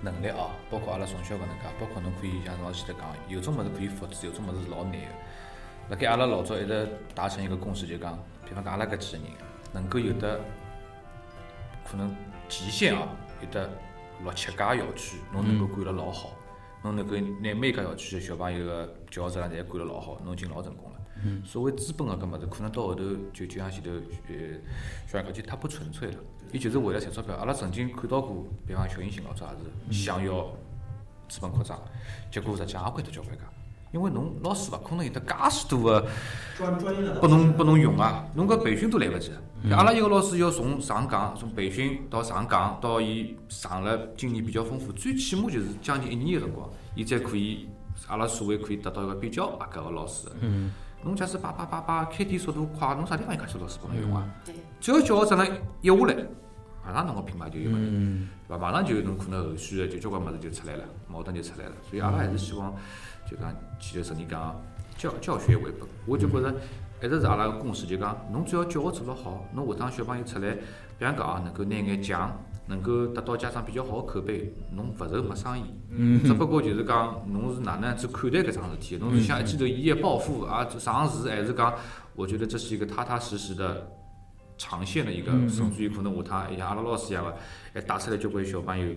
[0.00, 4.98] 能力哦，包括阿拉从小搿能介，包括侬可以像老师前头讲，有种物事可以复制，有种物事是老难个。
[5.90, 9.26] 辣盖阿拉老早一直达成一个共识，就讲，比方讲阿拉搿几个人
[9.72, 10.40] 能够有的
[11.90, 12.14] 可能
[12.48, 13.08] 极限哦，
[13.42, 13.70] 有的
[14.22, 16.30] 六七家校区，侬能够管得老好，
[16.82, 20.98] 侬能够拿每家校区的小朋友个教学质量侪管得老好，侬已经老成功了。
[21.44, 23.90] 所谓资本个搿物事，可能到后头就就像前头
[24.28, 24.34] 呃
[25.06, 26.18] 小杨讲，就它不纯粹了。
[26.52, 27.34] 伊就是为了赚钞票。
[27.36, 30.46] 阿拉曾经看到过，比方小银行老早也是想要
[31.28, 31.78] 资本扩张，
[32.30, 33.44] 结果实际上也亏得交关家。
[33.90, 36.06] 因为侬老师勿可能有得介许多个
[36.58, 39.32] 专专业的拨侬拨侬用啊，侬搿培训都来勿及。
[39.70, 47.66] 阿拉一个老师要从上岗，从培训到上岗，到伊上了经验比较丰富，最起码就是将近一年个辰光，伊才可以
[48.08, 50.28] 阿拉所谓可以得到一个比较合格个老师。
[50.40, 50.70] 嗯
[51.02, 54.28] 侬假使叭叭叭叭开店速度快，侬啥地方有介许多老师帮侬用啊？
[54.80, 55.46] 只要教学质量
[55.80, 56.26] 一下来，
[56.84, 57.90] 马上侬个品牌就有问题。
[57.92, 58.62] 嗯对伐？
[58.66, 61.72] 马上就侬可能后续的就交关物事就出来了，矛盾就出来了。
[61.88, 62.74] 所以阿拉还是希望，
[63.30, 64.60] 就讲前头实人讲
[64.96, 66.52] 教教学为本，我就觉着
[67.02, 70.54] 一直是阿拉个共识，就讲侬只要教学做了好，侬下趟小朋友出来，
[70.98, 72.36] 比方讲啊，能够拿眼奖，
[72.68, 75.62] 能够得到家长比较好的口碑，侬勿愁没生意。
[75.90, 78.96] 嗯只不过就是讲，侬是哪能样子看待搿桩事体？
[78.98, 81.74] 侬是想一记头一夜暴富啊上市，还是讲，
[82.14, 83.90] 我觉得这是一个踏踏实实的
[84.58, 87.34] 长线的一个，甚至于可能下趟像阿拉老师一样个，
[87.72, 88.94] 还带出来交关小朋友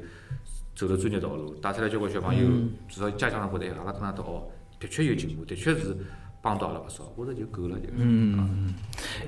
[0.75, 2.49] 走了专业道路，带出来交关小朋友，
[2.89, 4.43] 至少家长上觉得，哎，阿拉跟他读哦，
[4.79, 5.95] 的确有进步，的确是
[6.41, 7.87] 帮到阿拉勿少，我觉着就够了就。
[7.95, 8.73] 嗯，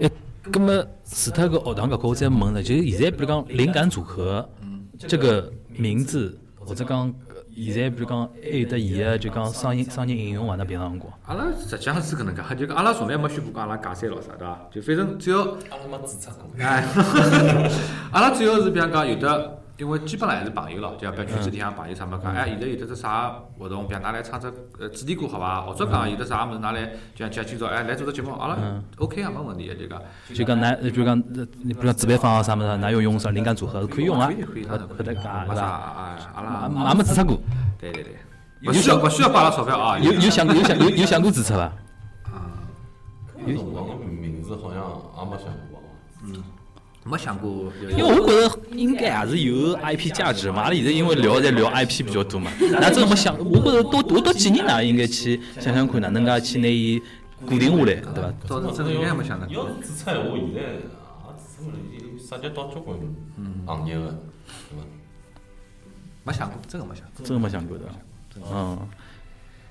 [0.01, 0.09] 哎，
[0.51, 4.47] 葛么除脱搿学堂搿块，我再问了，就是现在比如讲灵感组合
[4.97, 10.55] 这个名字，或者讲呃现在比如讲还有得伊个就讲商业商业应用伐？
[10.55, 14.59] 那平常辰光，阿拉实际上是搿能介，就讲阿拉从来没宣布讲阿拉解散咯啥，对伐？
[14.71, 16.63] 就反正只要阿拉没注册过。
[16.63, 16.83] 哎，
[18.11, 24.47] 阿拉主要是比方讲有的，因为基本上还是朋友咯，就像比如圈子里向朋友啥么讲，哎，现在有得只啥活动，比如㑚来唱只
[24.79, 25.61] 呃主题歌好伐？
[25.61, 28.57] 或者讲有得啥物事，㑚来就像像今朝哎来做只节目，阿拉
[28.99, 29.99] OK 啊，没问题的，就讲。
[30.33, 35.29] 就讲㑚，比如讲，呃你比如讲主办方啊啥么事，㑚要用啥灵感组合是可以用啊，可以可以，啥对伐？
[35.31, 37.39] 哎，阿拉也没注册过，
[37.79, 38.15] 对对对，
[38.63, 39.97] 不需要不需要花了钞票啊。
[39.97, 41.71] 有有想过有想有有想过注册伐？
[43.45, 44.83] 搿辰光个名字好像
[45.17, 45.81] 也没想过。
[47.05, 50.61] 没想过，因为我觉着应该还是有 IP 价值嘛。
[50.61, 57.01] 阿拉现在因为聊在聊 IP 比较多嘛，那真没想，我觉着多多多几年呢，应该去想想看哪能介去拿伊
[57.45, 58.33] 固定下来，对伐？
[58.47, 59.45] 倒是真的应该没想到。
[59.47, 61.75] 要是注册闲话，现在也注册了，
[62.13, 62.97] 有涉及到交关
[63.65, 64.05] 行业个，
[64.69, 64.83] 对伐？
[66.23, 67.25] 没想过，真个没想过。
[67.25, 67.83] 真没想过的。
[68.49, 68.79] 嗯。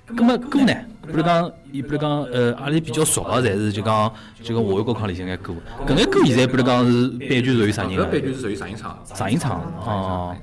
[0.07, 0.73] 咁么歌呢？
[1.05, 5.53] 比如讲，伊比如讲，呃，阿拉比较熟个，侪是就讲就讲华语高考里向眼歌。
[5.87, 8.05] 搿眼歌现在比如讲是版权属于啥人搿个？
[8.05, 8.99] 版权是属于上影厂。
[9.05, 10.35] 上影厂哦。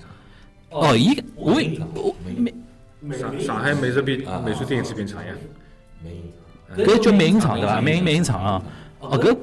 [0.71, 1.53] 哦，伊我
[1.95, 2.15] 我
[3.01, 5.33] 美上上海美术品美术电影制片厂呀。
[6.03, 7.81] 没搿叫美影厂对伐？
[7.81, 8.63] 美影美影厂啊。
[9.01, 9.35] 哦，搿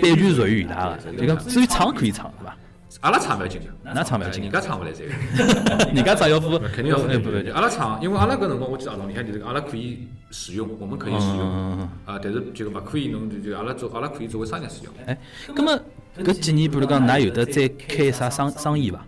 [0.00, 2.56] 版权属于伊拉个，就讲至于唱可以唱对伐？
[3.00, 5.84] 阿拉唱勿要紧，㑚唱勿要紧人家唱勿来三个。
[5.92, 11.88] 人家只要付，肯定要付哎不不，阿拉唱，因为阿拉搿辰光我记得合同里向就是阿拉可以使用，我们可以使用，嗯。
[12.06, 14.92] 啊，但是就勿可以侬就就阿拉做阿拉可以作为商业使用。
[15.06, 15.18] 哎，
[15.54, 15.78] 葛么
[16.18, 19.04] 搿几年，比如讲，㑚有的再开啥商商业伐？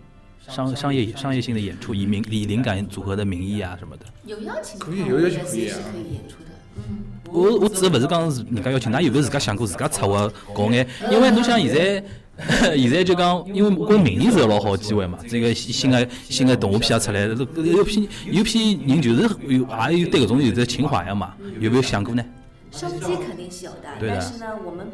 [0.47, 4.05] 商商业商业性的演出，以名以灵感组合的名义啊什么的。
[4.25, 6.51] 有邀请的可以，有邀请可以啊是可以演出的。
[6.75, 10.87] 嗯，我我指的勿是讲是人家邀请，㑚有没有自家想过自家策划搞眼？
[11.11, 12.03] 因为侬想现在。
[12.77, 22.23] 现在就讲，因为我明年是个老好的机会嘛，这个新的新的动画片也出来了，有批有批人就是有也有对搿种有这情怀的嘛，有没有想过呢？
[22.71, 24.87] 商机肯定是有的，对的但是呢，我们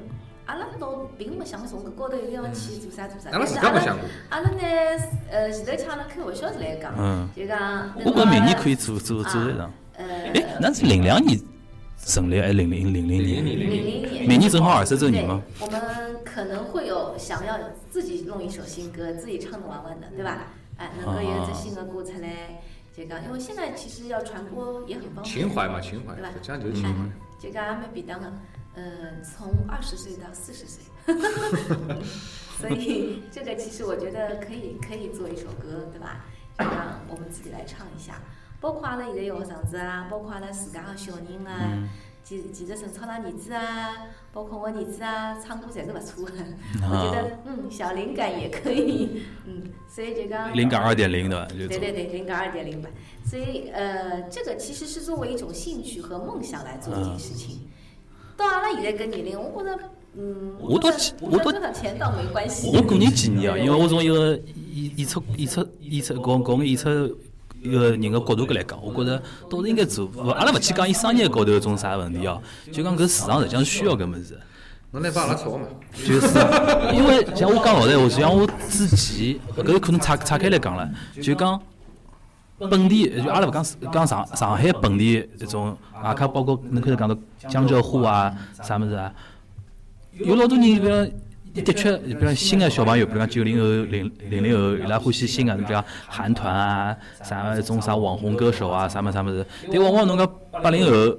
[0.46, 3.30] 阿拉倒并没想从搿高头一定要去做啥做啥。
[3.32, 4.08] 阿拉自但是阿拉家没想过。
[4.30, 4.58] 阿拉呢，
[5.32, 7.92] 呃，前头请阿拉开玩笑是来讲嗯，就讲。
[7.96, 9.72] 我觉着明年可以做做做一场。
[9.98, 11.38] 呃，哎，那是零两年
[12.06, 13.46] 成立，还是零零零零年？
[13.46, 15.42] 零零年，明年正好二十周年嘛。
[15.60, 15.82] 我们
[16.24, 17.58] 可能会有想要
[17.90, 20.48] 自己弄一首新歌，自己唱的玩玩的，对吧？
[20.78, 22.62] 哎，能够有一支新的歌出来，
[22.96, 25.26] 就讲，因为现在其实要传播也很方便。
[25.26, 26.90] 情怀嘛，情怀对吧，实际上就是情怀。
[26.90, 28.34] 哎，就讲也蛮便当的，
[28.76, 28.84] 呃，
[29.24, 30.84] 从二十岁到四十岁，
[32.60, 36.26] 所以这个其实我觉得可以可以做一首歌，对吧？
[36.60, 38.22] 就让我们自己来唱一下，
[38.64, 41.84] 包括阿拉现在有学生子啊，包括阿拉自家个小人啊，
[42.24, 43.92] 其其实陈超堂儿子啊，
[44.32, 46.32] 包括我儿子啊，唱歌侪是勿错个。
[46.82, 51.46] 我觉得嗯，小灵感也可以，嗯，所以就讲灵感二点零对吧？
[51.50, 52.90] 就对对对，灵感二点零版。
[53.26, 57.68] 所以呃，这个其实是作为一种兴趣和梦想来做一件事情。
[58.38, 59.80] 到阿拉现在搿年龄，我觉着，
[60.16, 62.72] 嗯，我倒赚我倒钱倒没关系。
[62.74, 64.40] 我个人建议啊，因为我从一个
[64.72, 66.90] 演演出演出演出讲讲演出
[67.64, 70.06] 一个人个角度搿来讲，我觉着倒是应该做。
[70.06, 74.38] 勿阿拉勿去讲伊商业高头种啥问题哦，就讲搿市场实际上是需要搿物事。
[74.92, 75.66] 侬来帮阿拉炒嘛？
[76.06, 76.28] 就是
[76.94, 80.90] 因为像我讲老实闲话，就像我之前搿可能岔岔开来讲了，
[81.22, 81.60] 就讲
[82.60, 87.18] 本地就阿拉勿讲讲上上海本地一种外加包括侬开始讲到
[87.50, 89.12] 江浙沪啊啥物事啊，
[90.20, 91.10] 有老多人比如讲。
[91.62, 99.46] 的确，比如讲新的小朋友，比如讲九零后、零零零后，伊拉欢喜新的，比如讲韩团啊，啥种啥网红歌手啊，啥么啥么子。
[99.72, 100.28] 但往往侬讲
[100.64, 101.16] 八零后，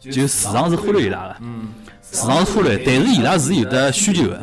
[0.00, 1.36] 就市场是忽略伊拉个，
[2.02, 4.42] 市场是忽略，但是伊拉是有的需求的。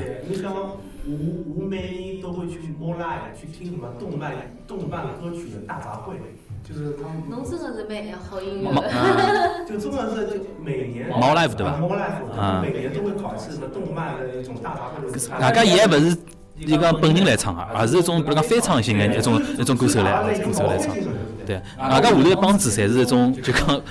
[1.05, 1.15] 我
[1.55, 4.31] 我每年都会去 o l i 去听什么动漫
[4.67, 6.13] 动漫歌曲的大杂烩，
[6.69, 8.89] 就是他们侬真的是蛮好音乐毛的。
[9.67, 15.39] 就真的是就每年毛 life 对吧 m o l i f 啊每年都会搞一次什么动漫的一种大杂烩的。
[15.39, 16.15] 外加伊还勿是
[16.59, 20.95] 一个本人来唱啊，而是一种比如讲翻唱型的一种一种歌手来歌手来唱。
[21.45, 23.81] 对，外加下头一帮子侪是一种就讲，好，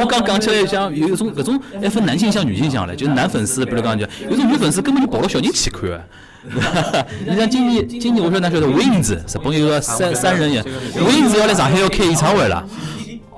[0.00, 6.04] 我刚讲起来像有一种搿种还分男性向女性向唻，就是男粉丝，比如讲就有种女粉丝根本就抱到小人去看的。
[7.24, 10.62] 你像今年，今年我说哪晓得 Wins，日本有个三三人演
[10.94, 12.64] ，Wins 要来上海要开演唱会了。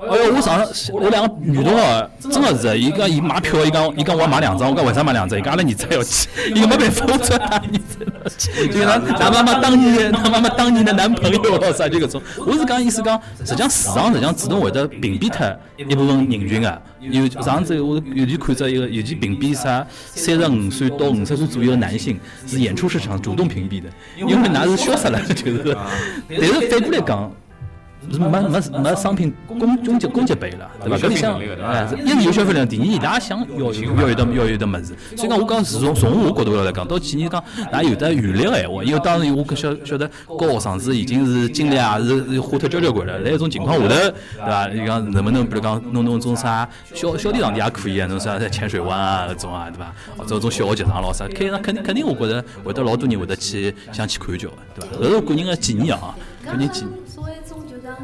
[0.09, 5.39] 哎哟，我上我两个女同学真的是，伊讲伊买票，伊讲伊讲我要买两张，我讲为啥买两张？
[5.39, 12.21] 伊讲阿拉儿子要去， 伊没办法，我叫 他儿子要去，就讲他妈妈当年他妈妈当年的男朋友咯啥就搿种。
[12.45, 16.81] 我是讲意思讲，实际上市场实际上自动会得屏蔽脱一部分人群个。
[16.99, 25.77] 有上次我尤其看着一个，尤其屏蔽啥三十五岁到五十岁左右的男性，是演出市场主动屏蔽的，因为那是消失了，就是。
[26.29, 27.31] 但是反过来讲。
[28.11, 30.97] 是没没没商品供供给供给备了，对吧？
[30.97, 34.95] 搿里向哎，一是有消费量，第二伊拉想要要有的要有的物事。
[35.15, 43.23] 所以讲，我讲是从从我角度来讲，到企业讲，哪有的余力个闲话，因为当时我搿晓晓得高学生子已经是精力也是花脱交交关了。
[43.23, 44.67] 在一种情况下头，对伐？
[44.67, 48.07] 你讲能不能比如讲弄弄种啥小小地场地也可以啊？
[48.07, 49.93] 弄啥在浅水湾啊搿种啊，对伐？
[50.17, 54.97] 或者种小学剧场咯啥，肯定肯定，我觉着会得老多人会得去想去看叫个，对伐？
[54.97, 56.91] 搿是个人个建议啊，个人建议。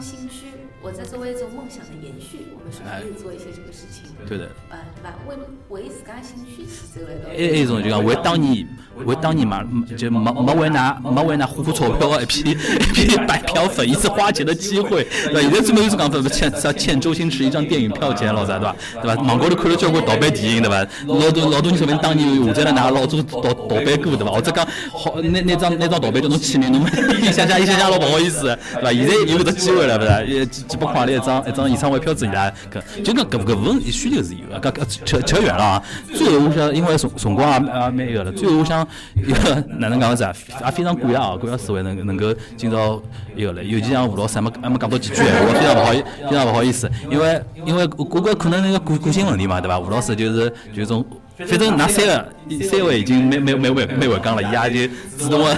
[0.02, 0.51] 心虚
[0.82, 4.03] 或者作为一种梦想的延续，我们是可以做一些这个事情。
[4.27, 4.49] 对的。
[4.69, 5.13] 呃，对吧？
[5.27, 5.36] 为
[5.69, 8.67] 为自家兴趣去走来还有一种就讲为当年
[9.05, 9.63] 为当年嘛，
[9.97, 15.39] 就没没为拿没为拿花钞票一批一批白嫖粉一次花钱的机会，对吧？
[15.41, 18.75] 现在专门有种讲法，欠啥欠周星驰一张电影票钱老啥，对吧？
[19.01, 19.21] 对吧？
[19.23, 20.86] 网高头看了交关盗版电影，对吧？
[21.07, 24.32] 老多老多人说明当年下载了拿老多盗盗版歌，对吧？
[24.32, 26.82] 或者讲好那那张那张盗版叫侬签名，侬
[27.21, 28.91] 一想想一想想老不好意思，对吧？
[28.91, 30.47] 现在有搿个机会了，不是？
[30.72, 35.84] 几几百块的一张一张演唱会票子，伊拉搿就讲搿搿份需求是有的，搿搿扯扯远了啊。
[36.13, 40.34] 最后我想，因为辰辰光也也蛮个了，最后我想一个哪能讲子啊？
[40.65, 43.01] 也非常感谢啊，感谢四位能能够今朝
[43.36, 49.78] 一个了，尤其像吴老师还没还没讲到几句，闲话非常勿好意非常勿好意思，因为因为我觉可能那个个个性问题嘛，对伐？
[49.80, 51.05] 吴老师就是就是种。
[51.47, 52.33] 反正那三个
[52.69, 55.55] 三位已经没没没没没回讲了，伊也就自动的，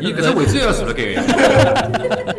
[0.00, 2.34] 伊搿只位置要坐辣盖个，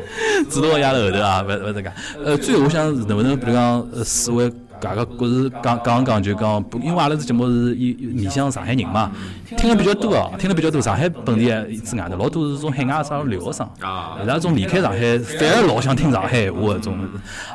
[0.49, 1.93] 自动个压辣后头啊，勿勿是讲，
[2.25, 4.51] 呃，最后我想是能不能比如讲呃四位。
[4.81, 9.11] 搿个故事讲讲讲就讲，因为阿拉这节目是以面向上海人嘛，
[9.55, 10.81] 听的比较多哦，听的比较多。
[10.81, 11.45] 上海本地
[11.77, 13.69] 之外的老多是从海外啥留学生，
[14.23, 16.97] 伊拉种离开上海，反而老想听上海话搿种。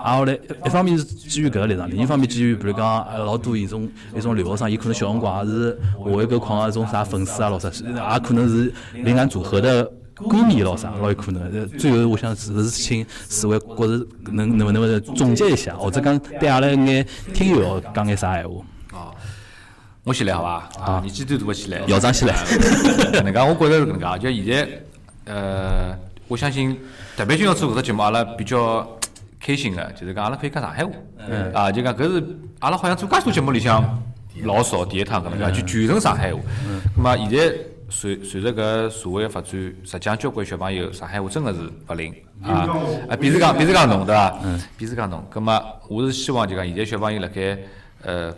[0.02, 9.90] 啊，后来一方面是基于搿个立场，另一方面基于比如讲老多一种一种留学生，伊可能小辰光也是华为搿矿啊种啥粉丝啊老啥，也可能是灵感组合的。
[10.16, 11.68] 歌迷咯啥，老有可能。
[11.76, 18.64] 最后，我想是不是请四位觉着能能不能总结一下，或者讲对阿拉眼听友讲眼啥闲话？
[18.92, 19.14] 哦，
[20.04, 20.70] 我先来好伐？
[20.82, 21.86] 啊，年纪最大的先来。
[21.86, 22.34] 校长先来。
[22.34, 24.56] 搿 能介，我觉着是搿能介，就现
[25.26, 25.98] 在，呃，
[26.28, 26.78] 我相信
[27.14, 28.88] 特别今朝做搿只节目，阿拉比较
[29.38, 30.92] 开心个，就是讲阿拉可以讲上海话。
[31.28, 31.52] 嗯。
[31.52, 32.24] 啊，就讲搿是
[32.60, 34.02] 阿拉好像做介许多节目里向
[34.44, 36.40] 老少第一趟搿能介，就全程上海话。
[36.66, 36.80] 嗯。
[36.96, 37.54] 咾么现在。
[37.88, 42.68] 随随着搿社会个发展，实际上交关小朋友上海话真个是勿灵啊！
[43.08, 44.38] 啊，比如讲，比如讲侬对伐？
[44.44, 44.60] 嗯。
[44.76, 47.58] 比如讲侬，葛末我是希望就讲现在小朋友辣盖
[48.02, 48.34] 呃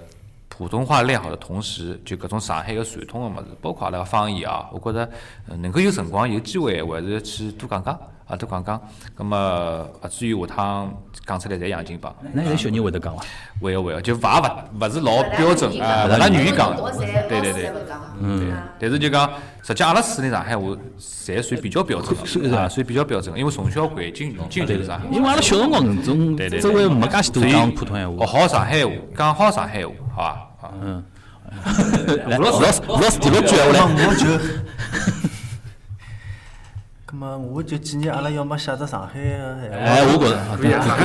[0.49, 5.11] 普通话练好的同时，就搿种上海个传统个物事，包括阿拉个方言啊，我觉着
[5.47, 7.99] 能够有辰光有机会，还是去多讲讲
[8.29, 8.81] 啊，都讲讲。
[9.15, 10.95] 葛末勿至于下趟
[11.27, 12.15] 讲出来侪洋泾浜。
[12.33, 13.23] 那现在小人会得讲伐？
[13.61, 16.77] 会个会个，就勿勿勿是老标准啊，勿大愿意讲。
[17.29, 17.73] 对对对。
[18.21, 18.53] 嗯。
[18.79, 19.29] 但是就讲，
[19.63, 22.15] 实际阿拉四川上海话，侪算比较标准
[22.51, 25.01] 个，啊，算比较标准个，因为从小环境语境就是啥。
[25.11, 28.27] 因为阿拉小辰光搿种周围没介许多讲普通闲话。
[28.27, 30.75] 学好上海话，讲好上海话，好伐？
[30.83, 31.05] 嗯。
[32.29, 33.81] 吴老师，吴 老师第六句话来。
[37.09, 39.71] 我就，葛么我就建议阿拉要么写只上海个。
[39.73, 40.37] 哎，我觉着，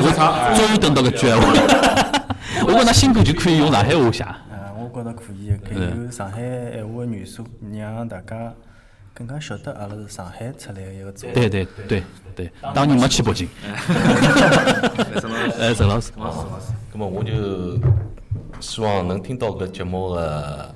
[0.02, 2.26] 我终于等到个句闲话了。
[2.68, 4.26] 我觉着新歌就可以用上海话写。
[4.78, 8.54] 我觉着可以，可以有上海闲话的元素，让大家
[9.14, 12.04] 更加晓得阿拉是上海出来的一个组对对对
[12.36, 13.48] 对，当年没去北京。
[15.58, 16.12] 哎，陈老师。
[16.18, 16.60] 哦，
[16.92, 17.80] 那么我就
[18.60, 20.76] 希望能听到搿节目的，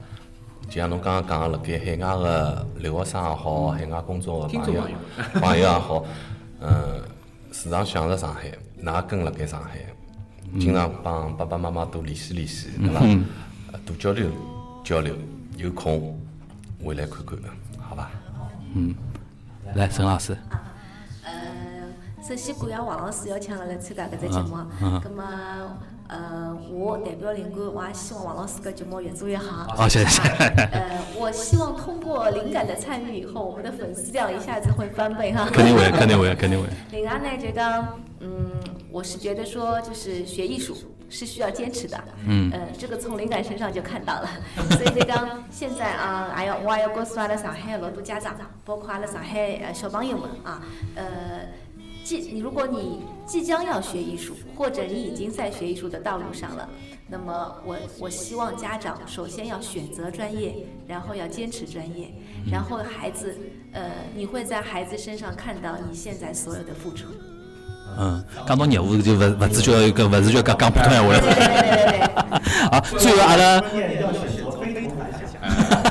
[0.69, 4.83] 就像侬刚刚讲个，辣盖海外的留学生也好，海外工作的朋友
[5.39, 6.05] 朋友也好，
[6.59, 7.01] 嗯，
[7.51, 8.51] 时常想着上海，
[8.83, 9.79] 㑚跟辣盖上海，
[10.59, 12.99] 经常帮爸爸妈妈多联系联系，对伐？
[13.85, 14.29] 多交流
[14.83, 15.15] 交流，
[15.55, 16.19] 有空
[16.83, 17.37] 回来看看，
[17.79, 18.09] 好伐？
[18.75, 18.93] 嗯，
[19.73, 20.33] 来，陈老师。
[20.49, 20.61] 啊，
[21.23, 21.31] 呃，
[22.21, 24.57] 首先感谢王老师邀请我来参加搿只节目。
[24.81, 25.01] 嗯。
[25.01, 25.23] 咁么，
[26.07, 29.67] 呃，我代表灵感，我也希望王老师搿节目越做越好。
[29.75, 30.21] 好，谢谢。
[30.71, 35.49] 呃，我希望通过灵感的参与以后，我们的粉丝量一下子会翻倍哈。
[35.51, 36.67] 肯定会，肯定会，肯定会。
[36.91, 38.51] 另外呢，就讲，嗯，
[38.89, 40.73] 我是觉得说，就是学艺术
[41.09, 42.01] 是需要坚持的。
[42.25, 44.29] 嗯呃，这个从灵感身上就看到了。
[44.71, 48.33] 所以就讲，现在啊，还要我还要告诉阿拉上海老多家长，
[48.63, 50.61] 包括阿拉上海呃小朋友们啊，
[50.95, 51.03] 呃。
[52.07, 56.69] 即你如果你即将要学艺术，或者你已经在学艺术的道路上了，
[57.09, 60.55] 那么我我希望家长首先要选择专业，
[60.87, 62.09] 然后要坚持专业，
[62.49, 63.37] 然后孩子，
[63.73, 67.07] 呃，你会在孩子身上看到你现在所有的付出。
[67.99, 71.35] 嗯，讲到业务就勿勿只叫搿勿是叫讲讲普通闲话对对了。
[71.35, 71.45] 对
[71.75, 71.99] 对对
[72.71, 73.61] 啊， 最后阿拉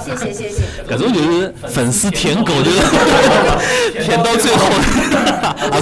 [0.05, 0.63] 谢 谢谢谢。
[0.89, 2.79] 搿种就是粉丝舔狗，就是
[4.05, 4.65] 舔到最后。
[5.71, 5.81] 啊。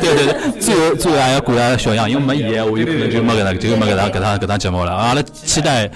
[0.00, 4.92] 对对对，最后最后还要感谢小杨，因为没伊，我有可能就没搿个就没搿趟搿趟搿趟节目了。
[4.92, 5.90] 阿拉期待。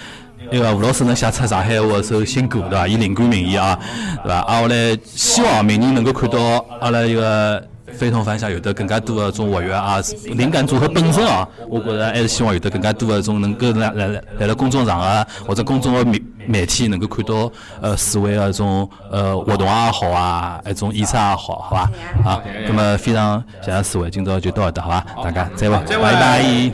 [0.48, 2.86] 那个吴老师能写出上海话首新歌，对伐？
[2.86, 3.76] 以灵感名义啊，
[4.22, 4.36] 对伐？
[4.42, 6.38] 啊，我来希望明年能够看到
[6.80, 7.60] 阿拉一个
[7.92, 21.90] 非同凡响，有得更加多的种活跃啊，灵感组合本身啊，我觉着还是希望有得更加多的种能够来来来来了公众场合或者公众的媒媒体能够看到呃四位的种呃活动也好啊，一种演出也好，好吧？
[22.24, 25.06] 啊，那么非常谢谢四位，今朝就到搿搭，好吧？
[25.24, 26.70] 大家再会，拜拜。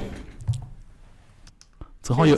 [2.02, 2.36] 正好有